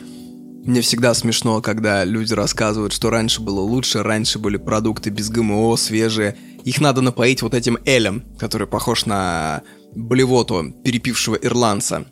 Мне 0.64 0.82
всегда 0.82 1.14
смешно, 1.16 1.60
когда 1.62 2.04
люди 2.04 2.34
рассказывают, 2.34 2.94
что 2.94 3.10
раньше 3.10 3.42
было 3.42 3.62
лучше, 3.62 4.04
раньше 4.04 4.38
были 4.38 4.58
продукты 4.58 5.10
без 5.10 5.30
ГМО, 5.30 5.76
свежие, 5.76 6.36
их 6.64 6.82
надо 6.82 7.02
напоить 7.02 7.42
вот 7.42 7.54
этим 7.54 7.78
элем, 7.86 8.24
который 8.38 8.68
похож 8.68 9.06
на 9.06 9.64
блевоту 9.96 10.74
перепившего 10.84 11.36
ирландца. 11.36 12.06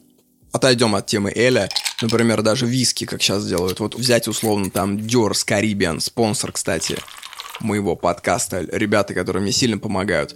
Отойдем 0.51 0.95
от 0.95 1.05
темы 1.05 1.31
эля. 1.35 1.69
Например, 2.01 2.41
даже 2.41 2.65
виски, 2.65 3.05
как 3.05 3.21
сейчас 3.21 3.47
делают. 3.47 3.79
Вот 3.79 3.95
взять 3.95 4.27
условно 4.27 4.69
там 4.71 4.97
Dior's 4.97 5.45
Caribbean, 5.47 5.99
спонсор, 5.99 6.51
кстати, 6.51 6.97
моего 7.59 7.95
подкаста, 7.95 8.65
ребята, 8.71 9.13
которые 9.13 9.43
мне 9.43 9.51
сильно 9.51 9.77
помогают. 9.77 10.35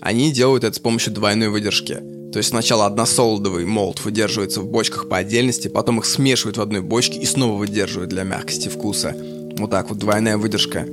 Они 0.00 0.32
делают 0.32 0.64
это 0.64 0.76
с 0.76 0.78
помощью 0.78 1.12
двойной 1.12 1.48
выдержки. 1.48 1.98
То 2.32 2.38
есть 2.38 2.50
сначала 2.50 2.86
односолодовый 2.86 3.66
молот 3.66 4.04
выдерживается 4.04 4.60
в 4.60 4.66
бочках 4.66 5.08
по 5.08 5.18
отдельности, 5.18 5.68
потом 5.68 5.98
их 5.98 6.06
смешивают 6.06 6.58
в 6.58 6.62
одной 6.62 6.80
бочке 6.80 7.18
и 7.18 7.26
снова 7.26 7.58
выдерживают 7.58 8.08
для 8.08 8.22
мягкости 8.22 8.68
вкуса. 8.68 9.14
Вот 9.58 9.70
так 9.70 9.90
вот 9.90 9.98
двойная 9.98 10.38
выдержка. 10.38 10.86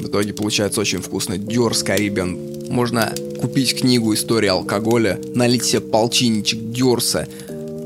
В 0.00 0.08
итоге 0.08 0.32
получается 0.32 0.80
очень 0.80 1.02
вкусно. 1.02 1.36
Дёрс 1.36 1.82
Карибиан. 1.82 2.38
Можно 2.70 3.14
купить 3.38 3.78
книгу 3.78 4.14
«История 4.14 4.52
алкоголя», 4.52 5.20
налить 5.34 5.64
себе 5.64 5.80
полчинничек 5.80 6.58
Дёрса, 6.70 7.28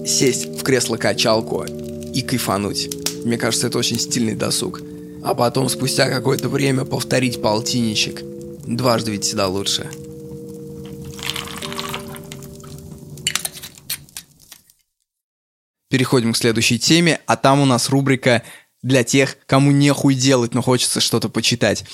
сесть 0.07 0.47
в 0.47 0.63
кресло-качалку 0.63 1.65
и 1.65 2.23
кайфануть. 2.23 2.89
Мне 3.25 3.37
кажется, 3.37 3.67
это 3.67 3.79
очень 3.79 3.99
стильный 3.99 4.37
досуг. 4.37 4.81
А 5.25 5.35
потом, 5.35 5.69
спустя 5.69 6.09
какое-то 6.09 6.49
время, 6.49 6.85
повторить 6.85 7.43
полтинничек. 7.43 8.23
Дважды 8.65 9.11
ведь 9.11 9.25
всегда 9.25 9.49
лучше. 9.49 9.91
Переходим 15.91 16.33
к 16.33 16.37
следующей 16.37 16.79
теме, 16.79 17.21
а 17.27 17.37
там 17.37 17.61
у 17.61 17.65
нас 17.65 17.89
рубрика 17.89 18.43
для 18.85 19.03
тех, 19.03 19.39
кому 19.47 19.73
нехуй 19.73 20.15
делать, 20.15 20.55
но 20.55 20.63
хочется 20.63 21.01
что-то 21.01 21.29
почитать. 21.29 21.85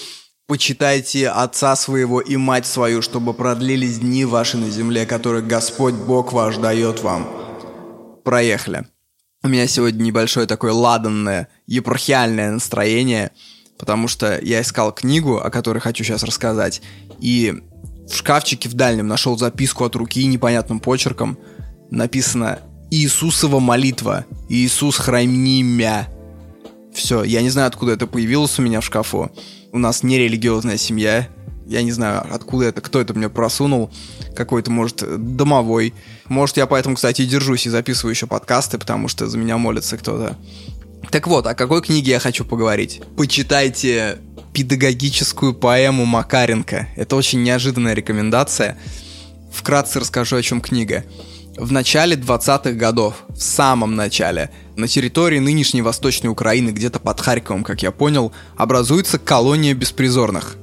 Почитайте 0.47 1.29
отца 1.29 1.77
своего 1.77 2.21
и 2.21 2.37
мать 2.37 2.67
свою, 2.67 3.01
чтобы 3.01 3.33
продлились 3.33 4.01
дни 4.01 4.25
ваши 4.25 4.57
на 4.57 4.69
земле, 4.69 5.07
которые 5.07 5.45
Господь 5.45 5.95
Бог 5.95 6.33
ваш 6.33 6.57
дает 6.57 7.01
вам. 7.03 7.31
Проехали. 8.25 8.87
У 9.45 9.49
меня 9.49 9.69
сегодня 9.69 10.03
небольшое 10.03 10.49
такое 10.49 10.73
ладанное, 10.73 11.49
епархиальное 11.67 12.51
настроение, 12.51 13.31
потому 13.79 14.09
что 14.09 14.41
я 14.43 14.61
искал 14.61 14.93
книгу, 14.93 15.39
о 15.39 15.49
которой 15.49 15.79
хочу 15.79 16.03
сейчас 16.03 16.25
рассказать, 16.25 16.83
и 17.21 17.63
в 18.09 18.17
шкафчике 18.17 18.69
в 18.69 18.75
дальнем 18.75 19.07
нашел 19.07 19.39
записку 19.39 19.85
от 19.85 19.95
руки 19.95 20.27
непонятным 20.27 20.81
почерком. 20.81 21.39
Написано 21.91 22.59
«Иисусова 22.91 23.61
молитва. 23.61 24.27
Иисус 24.49 24.97
храни 24.97 25.63
мя». 25.63 26.09
Все, 26.95 27.23
я 27.23 27.43
не 27.43 27.51
знаю, 27.51 27.69
откуда 27.69 27.93
это 27.93 28.07
появилось 28.07 28.59
у 28.59 28.63
меня 28.63 28.81
в 28.81 28.85
шкафу. 28.85 29.31
У 29.73 29.79
нас 29.79 30.03
нерелигиозная 30.03 30.77
семья. 30.77 31.29
Я 31.67 31.83
не 31.83 31.93
знаю, 31.93 32.27
откуда 32.33 32.67
это, 32.67 32.81
кто 32.81 33.01
это 33.01 33.15
мне 33.15 33.29
просунул. 33.29 33.93
Какой-то, 34.35 34.71
может, 34.71 35.05
домовой. 35.37 35.95
Может, 36.27 36.57
я 36.57 36.67
поэтому, 36.67 36.97
кстати, 36.97 37.23
и 37.23 37.27
держусь 37.27 37.67
и 37.67 37.71
записываю 37.71 38.13
еще 38.13 38.27
подкасты, 38.27 38.79
потому 38.79 39.07
что 39.07 39.29
за 39.29 39.39
меня 39.39 39.57
молится 39.57 39.97
кто-то. 39.97 40.37
Так 41.11 41.27
вот, 41.27 41.47
о 41.47 41.55
какой 41.55 41.81
книге 41.81 42.13
я 42.13 42.19
хочу 42.19 42.45
поговорить? 42.45 43.01
Почитайте 43.17 44.19
педагогическую 44.53 45.55
поэму 45.55 46.05
Макаренко. 46.05 46.89
Это 46.97 47.17
очень 47.17 47.43
неожиданная 47.43 47.95
рекомендация. 47.95 48.77
Вкратце 49.53 50.01
расскажу, 50.01 50.37
о 50.37 50.43
чем 50.43 50.61
книга. 50.61 51.05
В 51.57 51.73
начале 51.73 52.17
20-х 52.17 52.73
годов, 52.73 53.25
в 53.29 53.43
самом 53.43 53.97
начале, 53.97 54.51
на 54.77 54.87
территории 54.87 55.41
нынешней 55.41 55.83
Восточной 55.83 56.29
Украины, 56.29 56.71
где-то 56.71 57.01
под 57.01 57.21
Харьковом, 57.21 57.65
как 57.65 57.83
я 57.83 57.91
понял, 57.91 58.33
образуется 58.57 59.19
колония 59.19 59.75
беспризорных. 59.75 60.57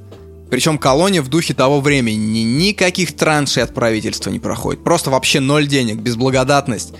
Причем 0.50 0.78
колония 0.78 1.20
в 1.20 1.28
духе 1.28 1.52
того 1.52 1.82
времени, 1.82 2.38
никаких 2.40 3.14
траншей 3.14 3.62
от 3.62 3.74
правительства 3.74 4.30
не 4.30 4.38
проходит, 4.38 4.82
просто 4.82 5.10
вообще 5.10 5.40
ноль 5.40 5.66
денег, 5.66 5.98
безблагодатность. 5.98 6.94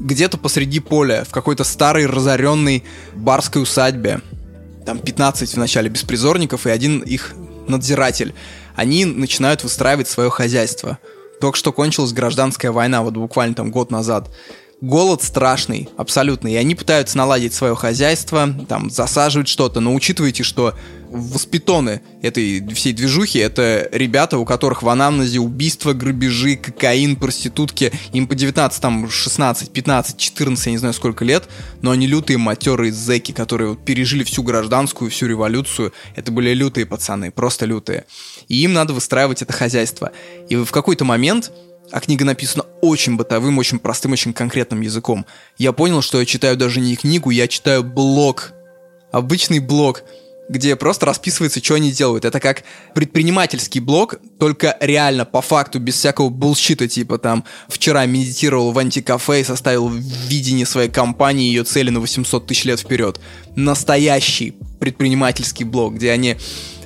Где-то 0.00 0.38
посреди 0.38 0.80
поля, 0.80 1.24
в 1.24 1.30
какой-то 1.30 1.64
старой 1.64 2.06
разоренной 2.06 2.82
барской 3.14 3.62
усадьбе, 3.62 4.22
там 4.86 4.98
15 4.98 5.52
в 5.52 5.56
начале 5.58 5.90
беспризорников 5.90 6.66
и 6.66 6.70
один 6.70 7.00
их 7.00 7.34
надзиратель, 7.68 8.34
они 8.74 9.04
начинают 9.04 9.62
выстраивать 9.62 10.08
свое 10.08 10.30
хозяйство– 10.30 10.98
только 11.40 11.56
что 11.58 11.72
кончилась 11.72 12.12
гражданская 12.12 12.72
война, 12.72 13.02
вот 13.02 13.14
буквально 13.14 13.54
там 13.54 13.70
год 13.70 13.90
назад. 13.90 14.30
Голод 14.80 15.22
страшный, 15.22 15.88
абсолютно. 15.96 16.48
И 16.48 16.56
они 16.56 16.74
пытаются 16.74 17.16
наладить 17.16 17.54
свое 17.54 17.74
хозяйство, 17.74 18.52
там, 18.68 18.90
засаживать 18.90 19.48
что-то. 19.48 19.80
Но 19.80 19.94
учитывайте, 19.94 20.42
что 20.42 20.74
воспитоны 21.14 22.02
этой 22.22 22.66
всей 22.74 22.92
движухи 22.92 23.38
это 23.38 23.88
ребята, 23.92 24.36
у 24.36 24.44
которых 24.44 24.82
в 24.82 24.88
анамнезе 24.88 25.38
убийства, 25.38 25.92
грабежи, 25.92 26.56
кокаин, 26.56 27.16
проститутки. 27.16 27.92
Им 28.12 28.26
по 28.26 28.34
19, 28.34 28.80
там, 28.80 29.08
16, 29.08 29.70
15, 29.70 30.18
14, 30.18 30.66
я 30.66 30.72
не 30.72 30.78
знаю 30.78 30.92
сколько 30.92 31.24
лет, 31.24 31.48
но 31.82 31.92
они 31.92 32.06
лютые 32.06 32.38
матерые 32.38 32.92
зэки, 32.92 33.32
которые 33.32 33.70
вот 33.70 33.84
пережили 33.84 34.24
всю 34.24 34.42
гражданскую, 34.42 35.10
всю 35.10 35.26
революцию. 35.26 35.92
Это 36.16 36.32
были 36.32 36.52
лютые 36.52 36.84
пацаны, 36.84 37.30
просто 37.30 37.64
лютые. 37.64 38.04
И 38.48 38.62
им 38.62 38.72
надо 38.72 38.92
выстраивать 38.92 39.40
это 39.40 39.52
хозяйство. 39.52 40.12
И 40.48 40.56
в 40.56 40.70
какой-то 40.70 41.04
момент 41.04 41.52
а 41.92 42.00
книга 42.00 42.24
написана 42.24 42.64
очень 42.80 43.16
бытовым, 43.16 43.58
очень 43.58 43.78
простым, 43.78 44.12
очень 44.12 44.32
конкретным 44.32 44.80
языком. 44.80 45.26
Я 45.58 45.72
понял, 45.72 46.02
что 46.02 46.18
я 46.18 46.26
читаю 46.26 46.56
даже 46.56 46.80
не 46.80 46.96
книгу, 46.96 47.30
я 47.30 47.46
читаю 47.46 47.84
блог. 47.84 48.52
Обычный 49.12 49.60
блог, 49.60 50.02
где 50.48 50.76
просто 50.76 51.06
расписывается, 51.06 51.62
что 51.62 51.74
они 51.74 51.90
делают. 51.90 52.24
Это 52.24 52.40
как 52.40 52.64
предпринимательский 52.94 53.80
блог, 53.80 54.16
только 54.38 54.76
реально, 54.80 55.24
по 55.24 55.40
факту, 55.40 55.78
без 55.78 55.94
всякого 55.94 56.28
булщита, 56.28 56.86
типа 56.86 57.18
там 57.18 57.44
вчера 57.68 58.04
медитировал 58.06 58.72
в 58.72 58.78
антикафе 58.78 59.40
и 59.40 59.44
составил 59.44 59.88
видение 59.88 60.66
своей 60.66 60.90
компании 60.90 61.48
ее 61.48 61.64
цели 61.64 61.90
на 61.90 62.00
800 62.00 62.46
тысяч 62.46 62.64
лет 62.64 62.80
вперед. 62.80 63.20
Настоящий 63.56 64.54
предпринимательский 64.80 65.64
блог, 65.64 65.94
где 65.94 66.10
они 66.10 66.36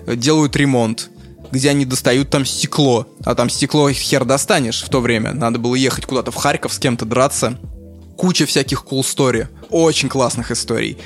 делают 0.06 0.54
ремонт, 0.56 1.10
где 1.50 1.70
они 1.70 1.84
достают 1.84 2.30
там 2.30 2.44
стекло. 2.44 3.08
А 3.24 3.34
там 3.34 3.50
стекло 3.50 3.90
хер 3.90 4.24
достанешь 4.24 4.82
в 4.82 4.88
то 4.88 5.00
время. 5.00 5.32
Надо 5.32 5.58
было 5.58 5.74
ехать 5.74 6.06
куда-то 6.06 6.30
в 6.30 6.36
Харьков 6.36 6.72
с 6.72 6.78
кем-то 6.78 7.04
драться. 7.04 7.58
Куча 8.16 8.46
всяких 8.46 8.84
cool 8.88 9.00
story. 9.00 9.48
Очень 9.70 10.08
классных 10.08 10.50
историй. 10.50 10.98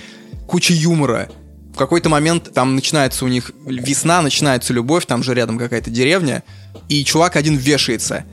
Куча 0.47 0.75
юмора. 0.75 1.31
В 1.73 1.77
какой-то 1.77 2.09
момент 2.09 2.53
там 2.53 2.75
начинается 2.75 3.25
у 3.25 3.29
них 3.29 3.53
весна, 3.67 4.21
начинается 4.23 4.73
любовь, 4.73 5.07
там 5.07 5.23
же 5.23 5.35
рядом 5.35 5.59
какая-то 5.59 5.91
деревня, 5.91 6.43
и 6.89 7.05
чувак 7.05 7.37
один 7.37 7.57
вешается 7.57 8.25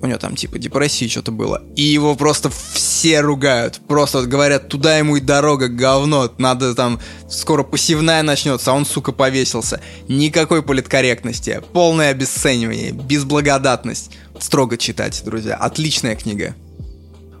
у 0.00 0.06
него 0.06 0.18
там 0.18 0.36
типа 0.36 0.58
депрессии 0.58 1.08
что-то 1.08 1.32
было. 1.32 1.62
И 1.74 1.82
его 1.82 2.14
просто 2.14 2.50
все 2.50 3.20
ругают. 3.20 3.80
Просто 3.88 4.18
вот 4.18 4.28
говорят, 4.28 4.68
туда 4.68 4.98
ему 4.98 5.16
и 5.16 5.20
дорога, 5.20 5.68
говно. 5.68 6.30
Надо 6.38 6.74
там, 6.74 7.00
скоро 7.28 7.62
посевная 7.62 8.22
начнется, 8.22 8.70
а 8.70 8.74
он, 8.74 8.86
сука, 8.86 9.12
повесился. 9.12 9.80
Никакой 10.08 10.62
политкорректности. 10.62 11.62
Полное 11.72 12.10
обесценивание, 12.10 12.92
безблагодатность. 12.92 14.12
Строго 14.38 14.76
читать, 14.76 15.22
друзья. 15.24 15.56
Отличная 15.56 16.16
книга. 16.16 16.54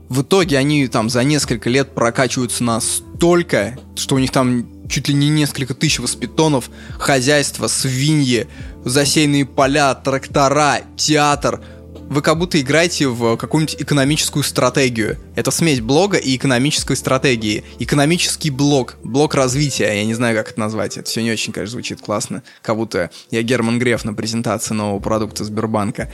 В 0.08 0.22
итоге 0.22 0.56
они 0.58 0.86
там 0.86 1.10
за 1.10 1.24
несколько 1.24 1.68
лет 1.68 1.94
прокачиваются 1.94 2.62
настолько, 2.62 3.76
что 3.96 4.14
у 4.14 4.18
них 4.18 4.30
там 4.30 4.75
чуть 4.88 5.08
ли 5.08 5.14
не 5.14 5.28
несколько 5.28 5.74
тысяч 5.74 5.98
воспитонов, 5.98 6.70
хозяйство, 6.98 7.68
свиньи, 7.68 8.46
засеянные 8.84 9.44
поля, 9.44 9.94
трактора, 9.94 10.80
театр– 10.96 11.60
вы 12.08 12.22
как 12.22 12.38
будто 12.38 12.60
играете 12.60 13.08
в 13.08 13.36
какую-нибудь 13.36 13.82
экономическую 13.82 14.44
стратегию. 14.44 15.18
Это 15.34 15.50
смесь 15.50 15.80
блога 15.80 16.18
и 16.18 16.36
экономической 16.36 16.96
стратегии. 16.96 17.64
Экономический 17.78 18.50
блог, 18.50 18.96
блок 19.02 19.34
развития, 19.34 19.92
я 19.92 20.04
не 20.04 20.14
знаю, 20.14 20.36
как 20.36 20.50
это 20.50 20.60
назвать. 20.60 20.96
Это 20.96 21.08
все 21.08 21.22
не 21.22 21.32
очень, 21.32 21.52
конечно, 21.52 21.72
звучит 21.72 22.00
классно. 22.00 22.42
Как 22.62 22.76
будто 22.76 23.10
я 23.30 23.42
Герман 23.42 23.78
Греф 23.78 24.04
на 24.04 24.14
презентации 24.14 24.74
нового 24.74 25.00
продукта 25.00 25.44
Сбербанка. 25.44 26.12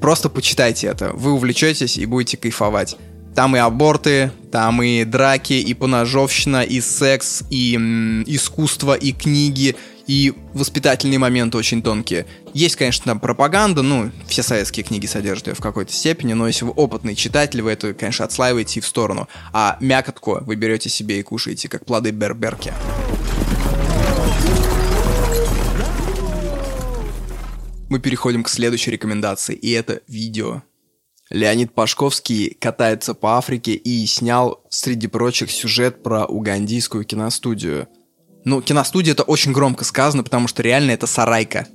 Просто 0.00 0.28
почитайте 0.28 0.88
это. 0.88 1.12
Вы 1.12 1.32
увлечетесь 1.32 1.96
и 1.96 2.06
будете 2.06 2.36
кайфовать. 2.36 2.96
Там 3.34 3.56
и 3.56 3.58
аборты, 3.58 4.32
там 4.50 4.82
и 4.82 5.04
драки, 5.04 5.52
и 5.52 5.72
поножовщина, 5.74 6.62
и 6.62 6.80
секс, 6.80 7.42
и 7.50 7.76
м, 7.76 8.24
искусство, 8.26 8.94
и 8.94 9.12
книги, 9.12 9.76
и 10.06 10.34
воспитательные 10.52 11.20
моменты 11.20 11.56
очень 11.56 11.82
тонкие. 11.82 12.26
Есть, 12.52 12.74
конечно, 12.74 13.04
там 13.04 13.20
пропаганда, 13.20 13.82
ну, 13.82 14.10
все 14.26 14.42
советские 14.42 14.84
книги 14.84 15.06
содержат 15.06 15.46
ее 15.46 15.54
в 15.54 15.60
какой-то 15.60 15.92
степени, 15.92 16.32
но 16.32 16.48
если 16.48 16.64
вы 16.64 16.72
опытный 16.72 17.14
читатель, 17.14 17.62
вы 17.62 17.70
это, 17.70 17.94
конечно, 17.94 18.24
отслаиваете 18.24 18.80
в 18.80 18.86
сторону. 18.86 19.28
А 19.52 19.76
мякотку 19.80 20.38
вы 20.40 20.56
берете 20.56 20.88
себе 20.88 21.20
и 21.20 21.22
кушаете, 21.22 21.68
как 21.68 21.86
плоды 21.86 22.10
берберки. 22.10 22.72
Мы 27.88 28.00
переходим 28.00 28.42
к 28.42 28.48
следующей 28.48 28.90
рекомендации, 28.90 29.54
и 29.54 29.70
это 29.70 30.00
видео. 30.08 30.62
Леонид 31.30 31.72
Пашковский 31.72 32.56
катается 32.60 33.14
по 33.14 33.38
Африке 33.38 33.72
и 33.72 34.04
снял, 34.06 34.62
среди 34.68 35.06
прочих, 35.06 35.50
сюжет 35.50 36.02
про 36.02 36.24
угандийскую 36.26 37.04
киностудию– 37.04 37.88
ну, 38.44 38.62
киностудия 38.62 39.12
это 39.12 39.22
очень 39.22 39.52
громко 39.52 39.84
сказано, 39.84 40.22
потому 40.22 40.48
что 40.48 40.62
реально 40.62 40.92
это 40.92 41.06
сарайка. 41.06 41.66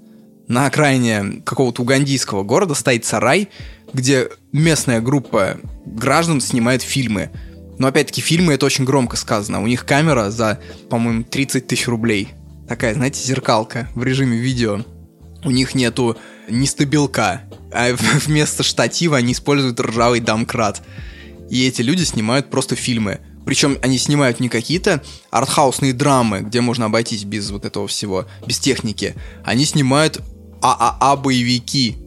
На 0.48 0.66
окраине 0.68 1.42
какого-то 1.44 1.82
угандийского 1.82 2.44
города 2.44 2.74
стоит 2.74 3.06
сарай, 3.06 3.50
где 3.94 4.30
местная 4.52 5.02
группа 5.02 5.58
граждан 5.86 6.42
снимает 6.42 6.82
фильмы. 6.82 7.32
Но 7.78 7.88
опять-таки 7.88 8.22
фильмы 8.22 8.54
это 8.54 8.66
очень 8.66 8.86
громко 8.86 9.18
сказано. 9.18 9.62
У 9.62 9.68
них 9.68 9.86
камера 9.86 10.30
за, 10.30 10.60
по-моему, 10.90 11.24
30 11.24 11.68
тысяч 11.68 11.88
рублей. 11.88 12.30
Такая, 12.68 12.94
знаете, 12.94 13.22
зеркалка 13.22 13.90
в 13.96 14.04
режиме 14.04 14.38
видео. 14.38 14.82
У 15.46 15.52
них 15.52 15.76
нету 15.76 16.18
ни 16.50 16.66
стабилка, 16.66 17.44
а 17.72 17.96
вместо 18.26 18.64
штатива 18.64 19.18
они 19.18 19.34
используют 19.34 19.80
ржавый 19.80 20.20
домкрат. 20.20 20.82
И 21.50 21.66
эти 21.68 21.84
люди 21.84 22.04
снимают 22.04 22.50
просто 22.50 22.76
фильмы 22.76 23.20
Причем 23.46 23.78
они 23.84 24.00
снимают 24.00 24.40
не 24.40 24.50
какие-то 24.50 25.04
артхаусные 25.30 25.94
драмы, 25.94 26.42
где 26.42 26.60
можно 26.60 26.86
обойтись 26.86 27.24
без 27.24 27.52
вот 27.52 27.66
этого 27.66 27.88
всего, 27.88 28.26
без 28.48 28.58
техники. 28.58 29.16
Они 29.44 29.66
снимают 29.66 30.22
ААА-боевики. 30.64 31.98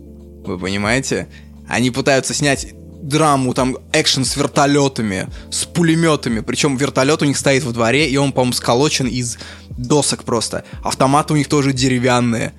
Вы 0.45 0.59
понимаете? 0.59 1.29
Они 1.69 1.93
пытаются 1.93 2.35
снять 2.35 2.75
драму, 3.01 3.55
там, 3.55 3.77
экшен 3.93 4.25
с 4.25 4.37
вертолетами, 4.37 5.29
с 5.51 5.65
пулеметами. 5.65 6.41
Причем 6.41 6.77
вертолет 6.77 7.23
у 7.23 7.25
них 7.25 7.39
стоит 7.39 7.63
во 7.63 7.73
дворе, 7.73 8.11
и 8.11 8.17
он, 8.17 8.33
по-моему, 8.33 8.55
сколочен 8.55 9.07
из 9.07 9.39
досок 9.71 10.25
просто. 10.25 10.65
Автоматы 10.83 11.35
у 11.35 11.37
них 11.37 11.49
тоже 11.49 11.73
деревянные. 11.73 12.53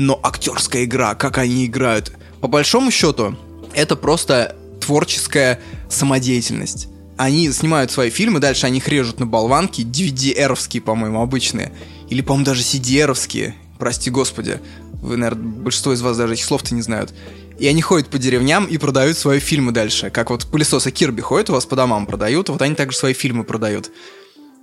Но 0.00 0.18
актерская 0.22 0.84
игра, 0.84 1.14
как 1.14 1.36
они 1.36 1.66
играют. 1.66 2.10
По 2.40 2.48
большому 2.48 2.90
счету, 2.90 3.36
это 3.74 3.96
просто 3.96 4.56
творческая 4.80 5.60
самодеятельность. 5.90 6.88
Они 7.18 7.52
снимают 7.52 7.90
свои 7.90 8.08
фильмы, 8.08 8.40
дальше 8.40 8.64
они 8.64 8.78
их 8.78 8.88
режут 8.88 9.20
на 9.20 9.26
болванки, 9.26 9.82
DVD-эровские, 9.82 10.80
по-моему, 10.80 11.20
обычные. 11.20 11.74
Или, 12.08 12.22
по-моему, 12.22 12.46
даже 12.46 12.62
CD-эровские. 12.62 13.52
Прости 13.78 14.08
господи. 14.08 14.58
Вы, 15.02 15.18
наверное, 15.18 15.44
большинство 15.44 15.92
из 15.92 16.00
вас 16.00 16.16
даже 16.16 16.32
этих 16.32 16.46
слов-то 16.46 16.74
не 16.74 16.80
знают. 16.80 17.12
И 17.58 17.66
они 17.66 17.82
ходят 17.82 18.08
по 18.08 18.16
деревням 18.16 18.64
и 18.64 18.78
продают 18.78 19.18
свои 19.18 19.38
фильмы 19.38 19.70
дальше. 19.70 20.08
Как 20.08 20.30
вот 20.30 20.46
пылесосы 20.46 20.90
Кирби 20.90 21.20
ходят 21.20 21.50
у 21.50 21.52
вас 21.52 21.66
по 21.66 21.76
домам 21.76 22.06
продают, 22.06 22.48
вот 22.48 22.62
они 22.62 22.74
также 22.74 22.96
свои 22.96 23.12
фильмы 23.12 23.44
продают. 23.44 23.90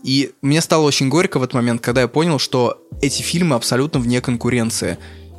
И 0.03 0.31
мне 0.41 0.61
стало 0.61 0.83
очень 0.83 1.09
горько 1.09 1.37
в 1.37 1.43
этот 1.43 1.53
момент, 1.53 1.81
когда 1.81 2.01
я 2.01 2.07
понял, 2.07 2.39
что 2.39 2.81
эти 3.01 3.21
фильмы 3.21 3.55
абсолютно 3.55 3.99
вне 3.99 4.19
конкуренции. 4.19 4.97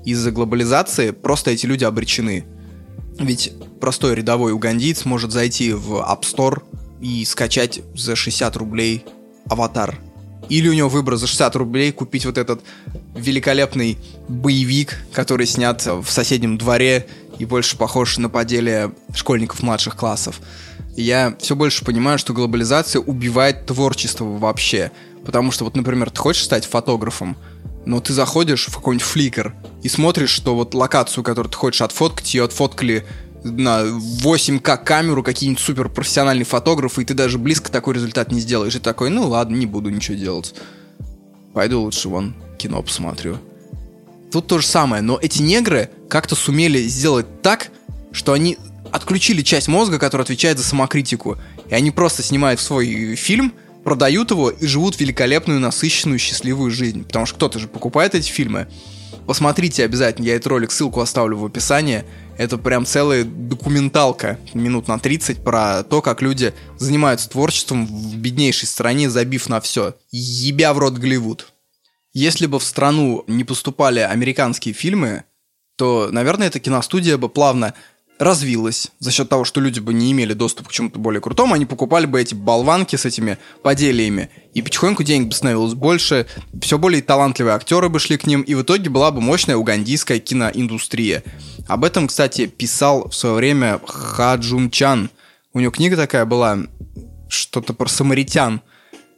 Из-за 0.09 0.31
глобализации 0.31 1.11
просто 1.11 1.51
эти 1.51 1.67
люди 1.67 1.85
обречены. 1.85 2.47
Ведь 3.19 3.53
простой 3.79 4.15
рядовой 4.15 4.53
угандиец 4.53 5.05
может 5.05 5.33
зайти 5.33 5.75
в 5.75 5.97
App 5.97 6.23
Store 6.23 6.63
и 7.03 7.27
скачать 7.27 7.81
за 7.95 8.17
60 8.17 8.57
рублей 8.57 9.05
аватар. 9.51 9.99
Или 10.49 10.69
у 10.69 10.73
него 10.73 10.89
выбор 10.89 11.17
за 11.17 11.27
60 11.27 11.57
рублей 11.57 11.93
купить 11.93 12.25
вот 12.25 12.39
этот 12.39 12.63
великолепный 13.15 13.99
боевик, 14.29 14.99
который 15.13 15.47
снят 15.47 15.85
в 15.85 16.09
соседнем 16.09 16.57
дворе 16.57 17.07
и 17.39 17.45
больше 17.45 17.77
похож 17.77 18.17
на 18.17 18.31
поделие 18.31 18.95
школьников 19.15 19.63
младших 19.63 19.95
классов. 19.95 20.41
Я 20.97 21.37
все 21.39 21.55
больше 21.55 21.85
понимаю, 21.85 22.19
что 22.19 22.33
глобализация 22.33 23.03
убивает 23.03 23.67
творчество 23.67 24.25
вообще. 24.25 24.91
Потому 25.27 25.51
что 25.51 25.65
вот, 25.65 25.77
например, 25.77 26.09
ты 26.09 26.19
хочешь 26.19 26.45
стать 26.45 26.65
фотографом, 26.65 27.37
но 27.89 28.01
ты 28.01 28.13
заходишь 28.13 28.67
в 28.69 28.75
какой-нибудь 28.75 29.07
фликер 29.07 29.55
и 29.83 29.89
смотришь, 29.89 30.29
что 30.29 30.55
вот 30.55 30.75
локацию, 30.75 31.25
которую 31.25 31.51
ты 31.51 31.57
хочешь 31.57 31.81
отфоткать, 31.81 32.35
ее 32.35 32.45
отфоткали 32.45 33.07
на 33.43 33.81
8К 33.81 34.85
камеру 34.85 35.23
какие-нибудь 35.23 35.63
супер 35.63 35.89
профессиональные 35.89 36.45
фотографы, 36.45 37.01
и 37.01 37.05
ты 37.07 37.15
даже 37.15 37.39
близко 37.39 37.73
такой 37.73 37.95
результат 37.95 38.31
не 38.31 38.41
сделаешь. 38.41 38.77
И 38.77 38.79
такой, 38.79 39.09
ну 39.09 39.27
ладно, 39.27 39.57
не 39.57 39.65
буду 39.65 39.89
ничего 39.89 40.19
делать. 40.19 40.55
Пойду 41.55 41.81
лучше 41.81 42.11
вон 42.11 42.35
кино 42.59 42.83
посмотрю. 42.83 43.39
Тут 44.31 44.49
то 44.49 44.59
же 44.59 44.67
самое, 44.67 45.01
но 45.01 45.19
эти 45.19 45.41
негры 45.41 45.89
как-то 46.11 46.35
сумели 46.35 46.83
сделать 46.83 47.41
так, 47.41 47.71
что 48.13 48.35
они 48.35 48.59
отключили 48.93 49.41
часть 49.41 49.69
мозга, 49.69 49.99
которая 49.99 50.25
отвечает 50.25 50.59
за 50.59 50.65
самокритику. 50.65 51.39
И 51.71 51.75
они 51.75 51.91
просто 51.91 52.23
снимают 52.23 52.61
свой 52.61 53.15
фильм, 53.15 53.55
продают 53.89 54.31
его 54.31 54.51
и 54.51 54.67
живут 54.67 55.01
великолепную, 55.01 55.61
насыщенную, 55.61 56.19
счастливую 56.19 56.71
жизнь. 56.71 57.05
Потому 57.05 57.25
что 57.25 57.37
кто-то 57.37 57.59
же 57.59 57.69
покупает 57.69 58.15
эти 58.15 58.31
фильмы. 58.31 58.69
Посмотрите 59.27 59.83
обязательно, 59.83 60.27
я 60.27 60.35
этот 60.35 60.49
ролик, 60.49 60.73
ссылку 60.73 61.01
оставлю 61.01 61.39
в 61.39 61.47
описании. 61.47 62.05
Это 62.37 62.59
прям 62.59 62.85
целая 62.85 63.25
документалка 63.25 64.39
минут 64.53 64.89
на 64.89 64.99
30 64.99 65.43
про 65.43 65.85
то, 65.85 66.03
как 66.03 66.21
люди 66.21 66.53
занимаются 66.77 67.31
творчеством 67.31 67.87
в 67.87 68.17
беднейшей 68.17 68.69
стране, 68.69 69.09
забив 69.09 69.49
на 69.49 69.59
все. 69.63 69.95
Ебя 70.11 70.75
в 70.75 70.79
рот 70.79 70.99
Голливуд. 70.99 71.51
Если 72.13 72.45
бы 72.45 72.59
в 72.59 72.65
страну 72.65 73.25
не 73.27 73.45
поступали 73.45 74.01
американские 74.01 74.75
фильмы, 74.75 75.25
то, 75.77 76.11
наверное, 76.13 76.49
эта 76.49 76.61
киностудия 76.61 77.17
бы 77.17 77.31
плавно 77.31 77.73
развилась 78.19 78.89
за 78.99 79.11
счет 79.11 79.29
того, 79.29 79.45
что 79.45 79.61
люди 79.61 79.81
бы 79.81 79.95
не 79.95 80.13
имели 80.13 80.33
доступа 80.33 80.69
к 80.69 80.73
чему-то 80.73 80.99
более 80.99 81.21
крутому, 81.21 81.55
они 81.55 81.67
покупали 81.67 82.07
бы 82.07 82.21
эти 82.21 82.35
болванки 82.35 82.97
с 82.97 83.05
этими 83.05 83.39
поделиями, 83.63 84.31
и 84.55 84.63
потихоньку 84.63 85.03
денег 85.03 85.29
бы 85.29 85.35
становилось 85.35 85.75
больше, 85.75 86.27
все 86.61 86.79
более 86.79 87.03
талантливые 87.03 87.55
актеры 87.55 87.89
бы 87.89 88.01
шли 88.01 88.17
к 88.17 88.27
ним, 88.27 88.43
и 88.43 88.55
в 88.55 88.63
итоге 88.63 88.91
была 88.91 89.11
бы 89.11 89.21
мощная 89.21 89.57
угандийская 89.57 90.19
киноиндустрия. 90.19 91.23
Об 91.69 91.85
этом, 91.85 92.09
кстати, 92.09 92.47
писал 92.47 93.09
в 93.09 93.15
свое 93.15 93.35
время 93.35 93.81
Ха 93.87 94.35
Джун 94.37 94.71
Чан. 94.71 95.11
У 95.53 95.61
него 95.61 95.71
книга 95.71 95.97
такая 95.97 96.25
была, 96.25 96.59
что-то 97.29 97.73
про 97.73 97.89
самаритян. 97.89 98.61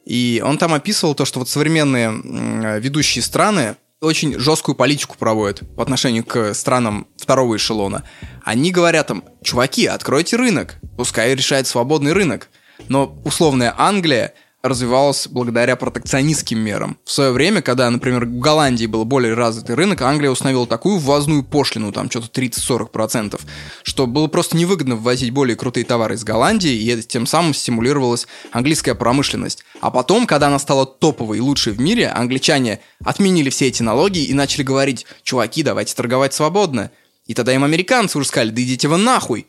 И 0.05 0.43
он 0.45 0.59
там 0.59 0.75
описывал 0.75 1.15
то, 1.15 1.25
что 1.25 1.39
вот 1.39 1.49
современные 1.49 2.81
ведущие 2.81 3.23
страны 3.23 3.77
очень 4.01 4.39
жесткую 4.39 4.75
политику 4.75 5.17
проводят 5.19 5.63
по 5.77 5.83
отношению 5.83 6.25
к 6.25 6.55
странам 6.55 7.07
второго 7.17 7.57
эшелона. 7.57 8.05
Они 8.43 8.71
говорят 8.71 9.09
там, 9.09 9.25
чуваки, 9.43 9.87
откройте 9.87 10.37
рынок, 10.37 10.77
пускай 10.97 11.35
решает 11.35 11.67
свободный 11.67 12.13
рынок. 12.13 12.49
Но 12.89 13.15
условная 13.25 13.75
Англия 13.77 14.35
развивалась 14.62 15.27
благодаря 15.27 15.77
протекционистским 15.77 16.59
мерам. 16.59 16.99
В 17.05 17.11
свое 17.11 17.33
время, 17.33 17.62
когда, 17.62 17.88
например, 17.90 18.27
в 18.27 18.38
Голландии 18.38 18.87
был 18.87 19.05
более 19.05 19.35
развитый 19.35 19.75
рынок, 19.75 20.03
Англия 20.03 20.31
установила 20.31 20.66
такую 20.66 20.99
ввозную 20.99 21.42
пошлину, 21.42 21.92
там 21.92 22.11
что-то 22.11 22.29
30-40%, 22.40 23.40
что 23.83 24.07
было 24.07 24.27
просто 24.27 24.57
невыгодно 24.57 24.96
ввозить 24.96 25.31
более 25.31 25.57
крутые 25.57 25.85
товары 25.85 26.14
из 26.14 26.25
Голландии, 26.25 26.73
и 26.73 27.03
тем 27.03 27.27
самым 27.27 27.55
стимулировалась 27.55 28.27
английская 28.53 28.94
промышленность. 28.94 29.64
А 29.81 29.90
потом, 29.90 30.27
когда 30.27 30.49
она 30.49 30.59
стала 30.59 30.85
топовой 30.85 31.38
и 31.38 31.40
лучшей 31.40 31.73
в 31.73 31.81
мире, 31.81 32.09
англичане 32.09 32.81
отменили 33.05 33.49
все 33.49 33.68
эти 33.68 33.83
налоги 33.83 34.25
и 34.25 34.35
начали 34.35 34.62
говорить, 34.62 35.07
чуваки, 35.23 35.62
давайте 35.62 35.94
торговать 35.94 36.35
свободно. 36.35 36.90
И 37.27 37.35
тогда 37.35 37.55
им 37.55 37.64
американцы 37.64 38.18
уже 38.18 38.29
сказали, 38.29 38.51
да 38.51 38.61
идите 38.61 38.88
вы 38.88 38.99
нахуй, 38.99 39.46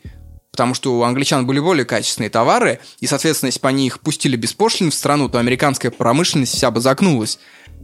потому 0.52 0.74
что 0.74 0.98
у 0.98 1.02
англичан 1.02 1.46
были 1.46 1.58
более 1.60 1.86
качественные 1.86 2.28
товары, 2.28 2.78
и, 3.00 3.06
соответственно, 3.06 3.48
если 3.48 3.60
бы 3.60 3.68
они 3.68 3.86
их 3.86 4.00
пустили 4.00 4.36
без 4.36 4.52
пошлин 4.52 4.90
в 4.90 4.94
страну, 4.94 5.28
то 5.30 5.38
американская 5.38 5.90
промышленность 5.90 6.54
вся 6.54 6.70
бы 6.70 6.80
загнулась. 6.80 7.38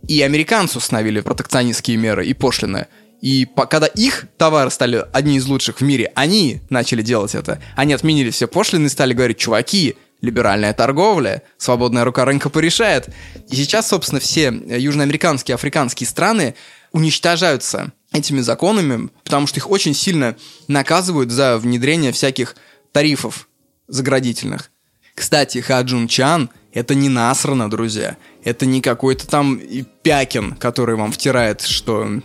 И 0.07 0.21
американцы 0.21 0.77
установили 0.77 1.21
протекционистские 1.21 1.97
меры 1.97 2.27
и 2.27 2.35
пошлины. 2.35 2.87
И 3.23 3.47
по, 3.47 3.67
когда 3.67 3.87
их 3.87 4.27
товары 4.37 4.71
стали 4.71 5.05
одни 5.13 5.39
из 5.39 5.47
лучших 5.47 5.81
в 5.81 5.81
мире, 5.81 6.13
они 6.15 6.61
начали 6.69 7.03
делать 7.03 7.35
это. 7.35 7.61
Они 7.75 7.95
отменили 7.95 8.31
все 8.31 8.47
пошлины 8.47 8.87
и 8.87 8.91
стали 8.91 9.15
говорить, 9.15 9.39
чуваки, 9.39 9.97
либеральная 10.21 10.75
торговля, 10.75 11.43
свободная 11.57 12.05
рука 12.05 12.27
рынка 12.27 12.51
порешает. 12.51 13.09
И 13.49 13.57
сейчас, 13.57 13.89
собственно, 13.89 14.21
все 14.21 14.49
южноамериканские, 14.49 15.55
африканские 15.55 16.07
страны 16.07 16.55
уничтожаются 16.93 17.93
этими 18.13 18.41
законами, 18.41 19.11
потому 19.25 19.47
что 19.47 19.61
их 19.61 19.71
очень 19.71 19.95
сильно 19.95 20.37
наказывают 20.67 21.31
за 21.31 21.59
внедрение 21.59 22.13
всяких 22.13 22.57
тарифов 22.93 23.49
заградительных. 23.87 24.71
Кстати, 25.15 25.59
Хаджун 25.59 26.09
Чан— 26.09 26.51
это 26.73 26.95
не 26.95 27.09
насрано, 27.09 27.69
друзья. 27.69 28.17
Это 28.45 28.67
не 28.67 28.81
какой-то 28.81 29.27
там 29.27 29.61
Пякин, 30.03 30.55
который 30.55 30.97
вам 30.97 31.13
втирает, 31.13 31.63
что 31.63 32.23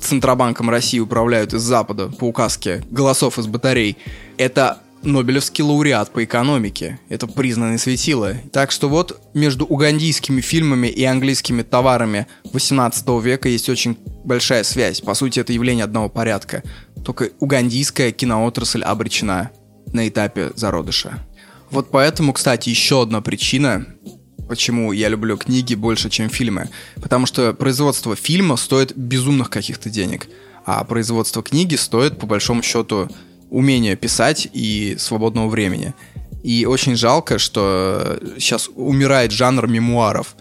Центробанком 0.00 0.70
России 0.70 1.00
управляют 1.00 1.52
из 1.52 1.62
Запада 1.62 2.08
по 2.08 2.24
указке 2.24 2.84
голосов 2.90 3.38
из 3.38 3.46
батарей. 3.46 3.98
Это 4.36 4.80
Нобелевский 5.02 5.62
лауреат 5.62 6.12
по 6.12 6.24
экономике. 6.24 6.98
Это 7.08 7.26
признанный 7.26 7.78
светило. 7.78 8.34
Так 8.52 8.70
что 8.70 8.88
вот 8.88 9.20
между 9.32 9.64
угандийскими 9.64 10.40
фильмами 10.40 10.88
и 10.88 11.04
английскими 11.04 11.62
товарами 11.62 12.26
18 12.52 13.06
века 13.22 13.48
есть 13.48 13.68
очень 13.68 13.96
большая 14.24 14.64
связь. 14.64 15.00
По 15.00 15.14
сути, 15.14 15.40
это 15.40 15.52
явление 15.52 15.84
одного 15.84 16.08
порядка. 16.08 16.62
Только 17.04 17.30
угандийская 17.38 18.10
киноотрасль 18.10 18.82
обречена 18.82 19.50
на 19.92 20.08
этапе 20.08 20.50
зародыша. 20.54 21.24
Вот 21.70 21.90
поэтому, 21.90 22.32
кстати, 22.32 22.70
еще 22.70 23.02
одна 23.02 23.20
причина, 23.20 23.86
почему 24.48 24.92
я 24.92 25.08
люблю 25.08 25.36
книги 25.36 25.74
больше, 25.74 26.10
чем 26.10 26.28
фильмы. 26.28 26.70
Потому 26.96 27.26
что 27.26 27.52
производство 27.52 28.16
фильма 28.16 28.56
стоит 28.56 28.96
безумных 28.96 29.50
каких-то 29.50 29.90
денег, 29.90 30.28
а 30.64 30.82
производство 30.84 31.42
книги 31.42 31.76
стоит, 31.76 32.18
по 32.18 32.26
большому 32.26 32.62
счету, 32.62 33.08
умения 33.50 33.96
писать 33.96 34.48
и 34.52 34.96
свободного 34.98 35.48
времени. 35.48 35.94
И 36.42 36.66
очень 36.66 36.96
жалко, 36.96 37.38
что 37.38 38.18
сейчас 38.38 38.68
умирает 38.74 39.32
жанр 39.32 39.66
мемуаров. 39.66 40.36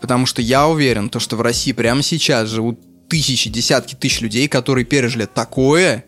Потому 0.00 0.26
что 0.26 0.42
я 0.42 0.66
уверен, 0.66 1.08
то, 1.08 1.20
что 1.20 1.36
в 1.36 1.40
России 1.40 1.72
прямо 1.72 2.02
сейчас 2.02 2.48
живут 2.48 2.80
тысячи, 3.08 3.48
десятки 3.48 3.94
тысяч 3.94 4.20
людей, 4.20 4.48
которые 4.48 4.84
пережили 4.84 5.26
такое, 5.26 6.04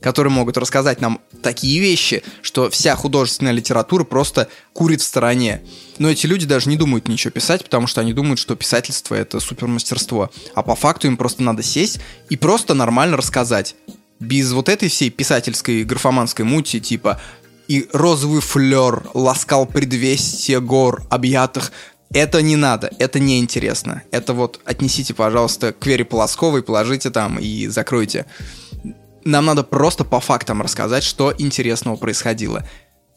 которые 0.00 0.32
могут 0.32 0.56
рассказать 0.56 1.00
нам 1.00 1.20
такие 1.42 1.80
вещи, 1.80 2.22
что 2.42 2.70
вся 2.70 2.94
художественная 2.94 3.52
литература 3.52 4.04
просто 4.04 4.48
курит 4.72 5.00
в 5.00 5.04
стороне. 5.04 5.62
Но 5.98 6.08
эти 6.08 6.26
люди 6.26 6.46
даже 6.46 6.68
не 6.68 6.76
думают 6.76 7.08
ничего 7.08 7.32
писать, 7.32 7.64
потому 7.64 7.86
что 7.86 8.00
они 8.00 8.12
думают, 8.12 8.38
что 8.38 8.54
писательство 8.54 9.14
это 9.14 9.40
супермастерство. 9.40 10.30
А 10.54 10.62
по 10.62 10.76
факту 10.76 11.08
им 11.08 11.16
просто 11.16 11.42
надо 11.42 11.62
сесть 11.62 11.98
и 12.30 12.36
просто 12.36 12.74
нормально 12.74 13.16
рассказать 13.16 13.74
без 14.20 14.52
вот 14.52 14.68
этой 14.68 14.88
всей 14.88 15.10
писательской 15.10 15.84
графоманской 15.84 16.44
мути, 16.44 16.80
типа 16.80 17.20
и 17.68 17.86
розовый 17.92 18.40
флер 18.40 19.08
ласкал 19.14 19.66
предвестие 19.66 20.60
гор, 20.60 21.04
объятых 21.10 21.72
это 22.10 22.40
не 22.40 22.56
надо, 22.56 22.90
это 22.98 23.20
неинтересно. 23.20 24.02
Это 24.10 24.32
вот 24.32 24.60
отнесите, 24.64 25.12
пожалуйста, 25.12 25.72
к 25.72 25.84
Вере 25.86 26.04
Полосковой, 26.04 26.62
положите 26.62 27.10
там 27.10 27.38
и 27.38 27.66
закройте. 27.66 28.24
Нам 29.24 29.44
надо 29.44 29.62
просто 29.62 30.04
по 30.04 30.20
фактам 30.20 30.62
рассказать, 30.62 31.04
что 31.04 31.34
интересного 31.36 31.96
происходило. 31.96 32.66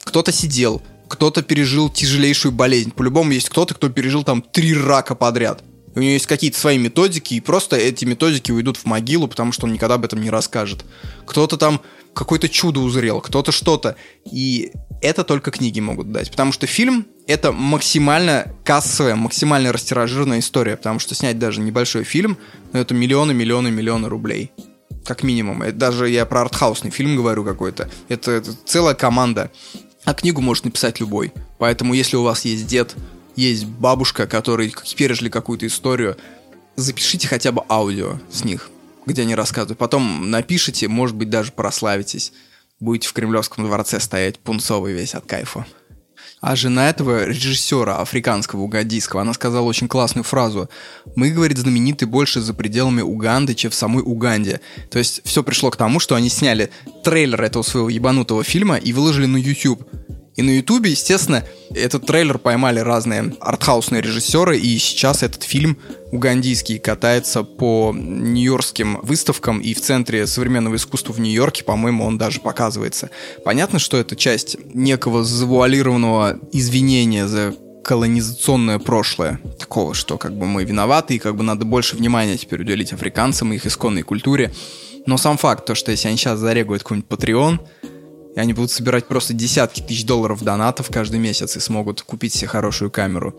Кто-то 0.03 0.33
сидел, 0.33 0.81
кто-то 1.07 1.41
пережил 1.41 1.89
тяжелейшую 1.89 2.51
болезнь. 2.51 2.91
По-любому 2.91 3.31
есть 3.31 3.49
кто-то, 3.49 3.73
кто 3.75 3.87
пережил 3.89 4.23
там 4.23 4.41
три 4.41 4.75
рака 4.75 5.15
подряд. 5.15 5.63
У 5.95 5.99
него 5.99 6.13
есть 6.13 6.25
какие-то 6.25 6.57
свои 6.57 6.77
методики, 6.77 7.33
и 7.33 7.39
просто 7.39 7.75
эти 7.75 8.05
методики 8.05 8.51
уйдут 8.51 8.77
в 8.77 8.85
могилу, 8.85 9.27
потому 9.27 9.51
что 9.51 9.65
он 9.65 9.73
никогда 9.73 9.95
об 9.95 10.05
этом 10.05 10.21
не 10.21 10.29
расскажет. 10.29 10.85
Кто-то 11.25 11.57
там 11.57 11.81
какое-то 12.13 12.49
чудо 12.49 12.79
узрел, 12.79 13.21
кто-то 13.21 13.51
что-то. 13.51 13.95
И 14.31 14.71
это 15.01 15.23
только 15.23 15.51
книги 15.51 15.79
могут 15.79 16.11
дать. 16.11 16.29
Потому 16.31 16.51
что 16.51 16.67
фильм— 16.67 17.07
это 17.27 17.51
максимально 17.51 18.53
кассовая, 18.63 19.15
максимально 19.15 19.71
растиражированная 19.71 20.39
история. 20.39 20.77
Потому 20.77 20.99
что 20.99 21.15
снять 21.15 21.39
даже 21.39 21.61
небольшой 21.61 22.03
фильм, 22.03 22.37
ну, 22.73 22.79
это 22.79 22.93
миллионы, 22.93 23.33
миллионы, 23.33 23.71
миллионы 23.71 24.09
рублей. 24.09 24.51
Как 25.05 25.23
минимум. 25.23 25.63
Это 25.63 25.77
даже 25.77 26.09
я 26.09 26.25
про 26.25 26.41
артхаусный 26.41 26.91
фильм 26.91 27.15
говорю 27.15 27.43
какой-то. 27.43 27.89
Это, 28.07 28.31
это 28.31 28.53
целая 28.65 28.93
команда. 28.93 29.51
А 30.03 30.13
книгу 30.13 30.41
может 30.41 30.65
написать 30.65 30.99
любой. 30.99 31.31
Поэтому 31.59 31.93
если 31.93 32.17
у 32.17 32.23
вас 32.23 32.45
есть 32.45 32.67
дед, 32.67 32.95
есть 33.35 33.65
бабушка, 33.65 34.27
которые 34.27 34.71
пережили 34.95 35.29
какую-то 35.29 35.67
историю, 35.67 36.17
запишите 36.75 37.27
хотя 37.27 37.51
бы 37.51 37.63
аудио 37.69 38.19
с 38.31 38.43
них 38.43 38.69
где 39.05 39.23
они 39.23 39.35
рассказывают. 39.35 39.77
Потом 39.77 40.29
напишите, 40.29 40.87
может 40.87 41.15
быть, 41.15 41.29
даже 41.29 41.51
прославитесь. 41.51 42.33
Будете 42.79 43.07
в 43.07 43.13
Кремлевском 43.13 43.65
дворце 43.65 43.99
стоять 43.99 44.39
пунцовый 44.39 44.93
весь 44.93 45.13
от 45.13 45.25
кайфа. 45.25 45.65
А 46.39 46.55
жена 46.55 46.89
этого 46.89 47.25
режиссера 47.25 47.97
африканского, 47.97 48.61
угандийского, 48.61 49.21
она 49.21 49.33
сказала 49.33 49.63
очень 49.65 49.87
классную 49.87 50.23
фразу. 50.23 50.71
«Мы,— 51.15 51.29
говорит,— 51.31 51.57
знамениты 51.59 52.07
больше 52.07 52.41
за 52.41 52.55
пределами 52.55 53.01
Уганды, 53.01 53.53
чем 53.53 53.69
в 53.69 53.75
самой 53.75 54.01
Уганде». 54.01 54.59
То 54.89 54.97
есть 54.97 55.21
все 55.23 55.43
пришло 55.43 55.69
к 55.69 55.77
тому, 55.77 55.99
что 55.99 56.15
они 56.15 56.29
сняли 56.29 56.71
трейлер 57.03 57.43
этого 57.43 57.61
своего 57.61 57.89
ебанутого 57.89 58.43
фильма 58.43 58.77
и 58.77 58.91
выложили 58.91 59.27
на 59.27 59.37
YouTube. 59.37 59.87
И 60.35 60.41
на 60.41 60.51
Ютубе, 60.51 60.91
естественно, 60.91 61.43
этот 61.73 62.05
трейлер 62.05 62.37
поймали 62.37 62.79
разные 62.79 63.35
артхаусные 63.41 64.01
режиссеры, 64.01 64.57
и 64.57 64.77
сейчас 64.77 65.23
этот 65.23 65.43
фильм 65.43 65.77
угандийский 66.11 66.79
катается 66.79 67.43
по 67.43 67.93
нью-йоркским 67.93 68.99
выставкам, 69.03 69.59
и 69.59 69.73
в 69.73 69.81
Центре 69.81 70.25
современного 70.27 70.75
искусства 70.75 71.13
в 71.13 71.19
Нью-Йорке, 71.19 71.63
по-моему, 71.63 72.05
он 72.05 72.17
даже 72.17 72.39
показывается. 72.39 73.09
Понятно, 73.43 73.79
что 73.79 73.97
это 73.97 74.15
часть 74.15 74.57
некого 74.73 75.23
завуалированного 75.23 76.39
извинения 76.53 77.27
за 77.27 77.53
колонизационное 77.83 78.79
прошлое. 78.79 79.39
Такого, 79.59 79.93
что 79.93 80.17
как 80.17 80.37
бы 80.37 80.45
мы 80.45 80.63
виноваты, 80.63 81.15
и 81.15 81.19
как 81.19 81.35
бы 81.35 81.43
надо 81.43 81.65
больше 81.65 81.95
внимания 81.95 82.37
теперь 82.37 82.61
уделить 82.61 82.93
африканцам 82.93 83.51
и 83.51 83.55
их 83.55 83.65
исконной 83.65 84.03
культуре. 84.03 84.51
Но 85.05 85.17
сам 85.17 85.37
факт, 85.37 85.65
то, 85.65 85.75
что 85.75 85.91
если 85.91 86.07
они 86.07 86.17
сейчас 86.17 86.39
зарегают 86.39 86.83
какой-нибудь 86.83 87.09
Patreon, 87.09 87.59
и 88.35 88.39
они 88.39 88.53
будут 88.53 88.71
собирать 88.71 89.07
просто 89.07 89.33
десятки 89.33 89.81
тысяч 89.81 90.05
долларов 90.05 90.43
донатов 90.43 90.89
каждый 90.89 91.19
месяц 91.19 91.57
и 91.57 91.59
смогут 91.59 92.01
купить 92.01 92.33
себе 92.33 92.47
хорошую 92.47 92.91
камеру. 92.91 93.35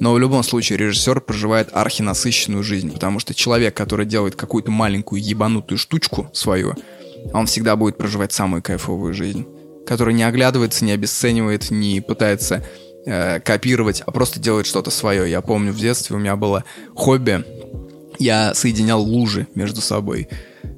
Но 0.00 0.12
в 0.12 0.18
любом 0.18 0.42
случае 0.42 0.78
режиссер 0.78 1.20
проживает 1.20 1.68
архинасыщенную 1.72 2.64
жизнь, 2.64 2.92
потому 2.92 3.20
что 3.20 3.32
человек, 3.32 3.76
который 3.76 4.06
делает 4.06 4.34
какую-то 4.34 4.70
маленькую 4.70 5.22
ебанутую 5.22 5.78
штучку 5.78 6.28
свою, 6.32 6.74
он 7.32 7.46
всегда 7.46 7.76
будет 7.76 7.96
проживать 7.96 8.32
самую 8.32 8.62
кайфовую 8.62 9.14
жизнь, 9.14 9.46
который 9.86 10.14
не 10.14 10.24
оглядывается, 10.24 10.84
не 10.84 10.92
обесценивает, 10.92 11.70
не 11.70 12.00
пытается 12.00 12.64
э, 13.06 13.38
копировать, 13.40 14.02
а 14.04 14.10
просто 14.10 14.40
делает 14.40 14.66
что-то 14.66 14.90
свое. 14.90 15.30
Я 15.30 15.40
помню 15.40 15.72
в 15.72 15.78
детстве 15.78 16.16
у 16.16 16.18
меня 16.18 16.34
было 16.34 16.64
хобби, 16.94 17.44
я 18.18 18.52
соединял 18.54 19.00
лужи 19.00 19.46
между 19.54 19.80
собой. 19.80 20.28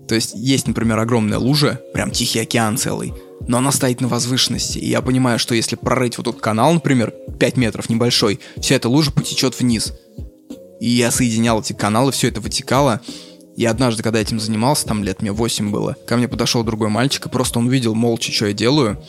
То 0.08 0.14
есть 0.14 0.32
есть, 0.34 0.68
например, 0.68 0.98
огромная 0.98 1.38
лужа, 1.38 1.80
прям 1.92 2.10
Тихий 2.10 2.40
океан 2.40 2.76
целый, 2.76 3.12
но 3.46 3.58
она 3.58 3.72
стоит 3.72 4.00
на 4.00 4.08
возвышенности, 4.08 4.78
и 4.78 4.88
я 4.88 5.02
понимаю, 5.02 5.38
что 5.38 5.54
если 5.54 5.76
прорыть 5.76 6.18
вот 6.18 6.24
тут 6.24 6.40
канал, 6.40 6.72
например, 6.72 7.12
5 7.38 7.56
метров 7.56 7.88
небольшой, 7.88 8.40
вся 8.60 8.74
эта 8.76 8.88
лужа 8.88 9.12
потечет 9.12 9.58
вниз. 9.58 9.92
И 10.80 10.88
я 10.88 11.10
соединял 11.10 11.60
эти 11.60 11.72
каналы, 11.72 12.12
все 12.12 12.28
это 12.28 12.40
вытекало, 12.40 13.00
и 13.56 13.64
однажды, 13.64 14.02
когда 14.02 14.20
этим 14.20 14.38
занимался, 14.38 14.86
там 14.86 15.02
лет 15.02 15.22
мне 15.22 15.32
8 15.32 15.70
было, 15.70 15.96
ко 16.06 16.16
мне 16.16 16.28
подошел 16.28 16.62
другой 16.62 16.90
мальчик, 16.90 17.26
и 17.26 17.30
просто 17.30 17.58
он 17.58 17.68
увидел 17.68 17.94
молча, 17.94 18.30
что 18.30 18.46
я 18.46 18.52
делаю, 18.52 19.02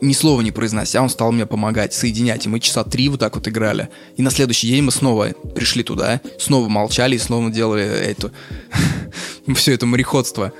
ни 0.00 0.12
слова 0.12 0.40
не 0.40 0.52
произнося, 0.52 1.02
он 1.02 1.08
стал 1.08 1.32
мне 1.32 1.46
помогать, 1.46 1.92
соединять, 1.92 2.46
и 2.46 2.48
мы 2.48 2.60
часа 2.60 2.84
три 2.84 3.08
вот 3.08 3.20
так 3.20 3.34
вот 3.34 3.48
играли. 3.48 3.88
И 4.16 4.22
на 4.22 4.30
следующий 4.30 4.68
день 4.68 4.82
мы 4.82 4.92
снова 4.92 5.30
пришли 5.54 5.82
туда, 5.82 6.20
снова 6.38 6.68
молчали 6.68 7.16
и 7.16 7.18
снова 7.18 7.50
делали 7.50 7.84
это, 7.84 8.30
все 9.54 9.72
это 9.72 9.86
мореходство. 9.86 10.52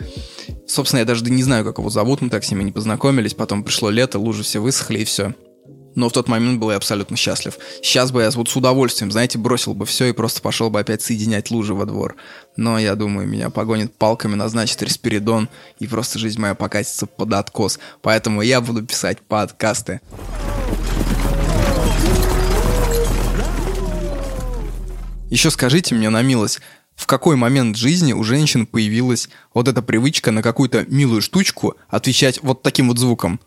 Собственно, 0.73 1.01
я 1.01 1.05
даже 1.05 1.23
не 1.25 1.43
знаю, 1.43 1.67
как 1.67 1.77
его 1.77 1.91
зовут, 1.91 2.23
мы 2.23 2.31
так 2.31 2.45
с 2.45 2.51
ними 2.51 2.63
не 2.63 2.73
познакомились, 2.73 3.35
потом 3.35 3.63
пришло 3.63 3.91
лето, 3.91 4.19
лужи 4.19 4.43
все 4.43 4.59
высохли 4.59 5.01
и 5.01 5.05
все. 5.05 5.35
Но 5.95 6.09
в 6.09 6.13
тот 6.13 6.29
момент 6.29 6.61
был 6.61 6.71
я 6.71 6.79
абсолютно 6.79 7.15
счастлив. 7.15 7.59
Сейчас 7.83 8.11
бы 8.11 8.23
я 8.23 8.31
вот 8.31 8.49
с 8.49 8.57
удовольствием, 8.57 9.13
знаете, 9.13 9.37
бросил 9.37 9.75
бы 9.75 9.85
все 9.85 10.07
и 10.07 10.13
просто 10.13 10.41
пошел 10.41 10.71
бы 10.71 10.81
опять 10.81 11.03
соединять 11.03 11.51
лужи 11.51 11.75
во 11.75 11.85
двор. 11.85 12.17
Но 12.57 12.79
я 12.79 12.95
думаю, 12.95 13.29
меня 13.29 13.51
погонит 13.51 13.95
палками, 13.95 14.35
назначит 14.35 14.83
респиридон, 14.83 15.51
и 15.79 15.87
просто 15.87 16.19
жизнь 16.19 16.41
моя 16.41 16.55
покатится 16.55 17.05
под 17.05 17.35
откос. 17.35 17.79
Поэтому 18.01 18.41
я 18.41 18.63
буду 18.63 18.83
писать 18.83 19.21
подкасты. 19.21 20.01
Еще 25.29 25.51
скажите 25.51 25.95
мне 25.95 26.09
на 26.09 26.23
милость, 26.23 26.61
в 27.03 27.07
какой 27.07 27.35
момент 27.35 27.77
жизни 27.77 28.13
у 28.13 28.23
женщин 28.23 28.65
появилась 28.65 29.29
вот 29.53 29.67
эта 29.67 29.83
привычка 29.83 30.31
на 30.31 30.41
какую-то 30.41 30.85
милую 30.87 31.21
штучку 31.21 31.75
отвечать 31.89 32.39
вот 32.43 32.63
таким 32.63 32.89
вот 32.89 32.99
звуком? 32.99 33.41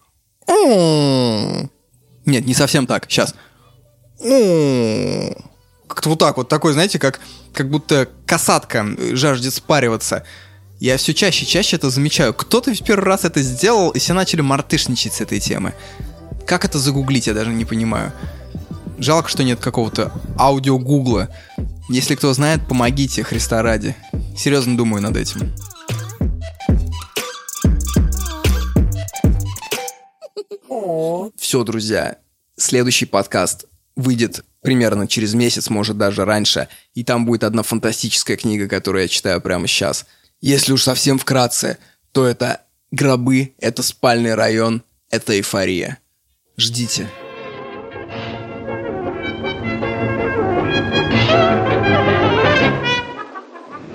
Нет, 2.26 2.46
не 2.46 2.54
совсем 2.54 2.86
так. 2.86 3.06
Сейчас. 3.10 3.34
Как-то 5.88 6.10
вот 6.10 6.20
так 6.20 6.36
вот, 6.36 6.50
такой, 6.50 6.74
знаете, 6.74 7.00
как, 7.00 7.22
как 7.54 7.70
будто 7.70 8.10
касатка 8.26 8.86
жаждет 9.14 9.54
спариваться. 9.54 10.26
Я 10.82 10.98
все 10.98 11.14
чаще 11.14 11.46
и 11.46 11.48
чаще 11.48 11.78
это 11.78 11.90
замечаю. 11.90 12.34
Кто-то 12.34 12.74
в 12.74 12.84
первый 12.84 13.06
раз 13.06 13.24
это 13.24 13.42
сделал, 13.42 13.92
и 13.92 14.00
все 14.00 14.14
начали 14.14 14.42
мартышничать 14.42 15.14
с 15.14 15.22
этой 15.22 15.40
темы. 15.40 15.74
Как 16.46 16.66
это 16.66 16.78
загуглить, 16.78 17.28
я 17.28 17.34
даже 17.34 17.52
не 17.52 17.64
понимаю. 17.64 18.12
Жалко, 18.98 19.30
что 19.30 19.44
нет 19.44 19.60
какого-то 19.60 20.12
аудио 20.38 20.80
гугла. 20.80 21.30
Если 21.90 22.16
кто 22.16 22.34
знает, 22.34 22.68
помогите, 22.68 23.24
Христа 23.24 23.62
ради. 23.62 23.96
Серьезно 24.38 24.78
думаю 24.78 25.02
над 25.02 25.18
этим. 25.18 25.54
Все, 31.38 31.64
друзья, 31.64 32.18
следующий 32.58 33.06
подкаст 33.06 33.66
выйдет 33.96 34.44
примерно 34.62 35.08
через 35.08 35.34
месяц, 35.34 35.70
может 35.70 35.98
даже 35.98 36.26
раньше, 36.26 36.68
и 36.94 37.04
там 37.04 37.26
будет 37.26 37.44
одна 37.44 37.64
фантастическая 37.64 38.36
книга, 38.36 38.68
которую 38.68 39.04
я 39.04 39.08
читаю 39.08 39.40
прямо 39.42 39.68
сейчас. 39.68 40.06
Если 40.42 40.74
уж 40.74 40.84
совсем 40.84 41.20
вкратце, 41.20 41.78
то 42.12 42.26
это 42.26 42.62
гробы, 42.92 43.54
это 43.60 43.84
спальный 43.84 44.34
район, 44.36 44.84
это 45.10 45.34
эйфория. 45.34 46.00
Ждите. 46.58 47.08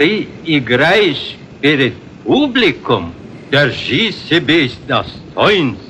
Ты 0.00 0.28
играешь 0.46 1.36
перед 1.60 1.92
публиком, 2.24 3.12
держи 3.50 4.12
себе 4.12 4.70
достоинство. 4.88 5.89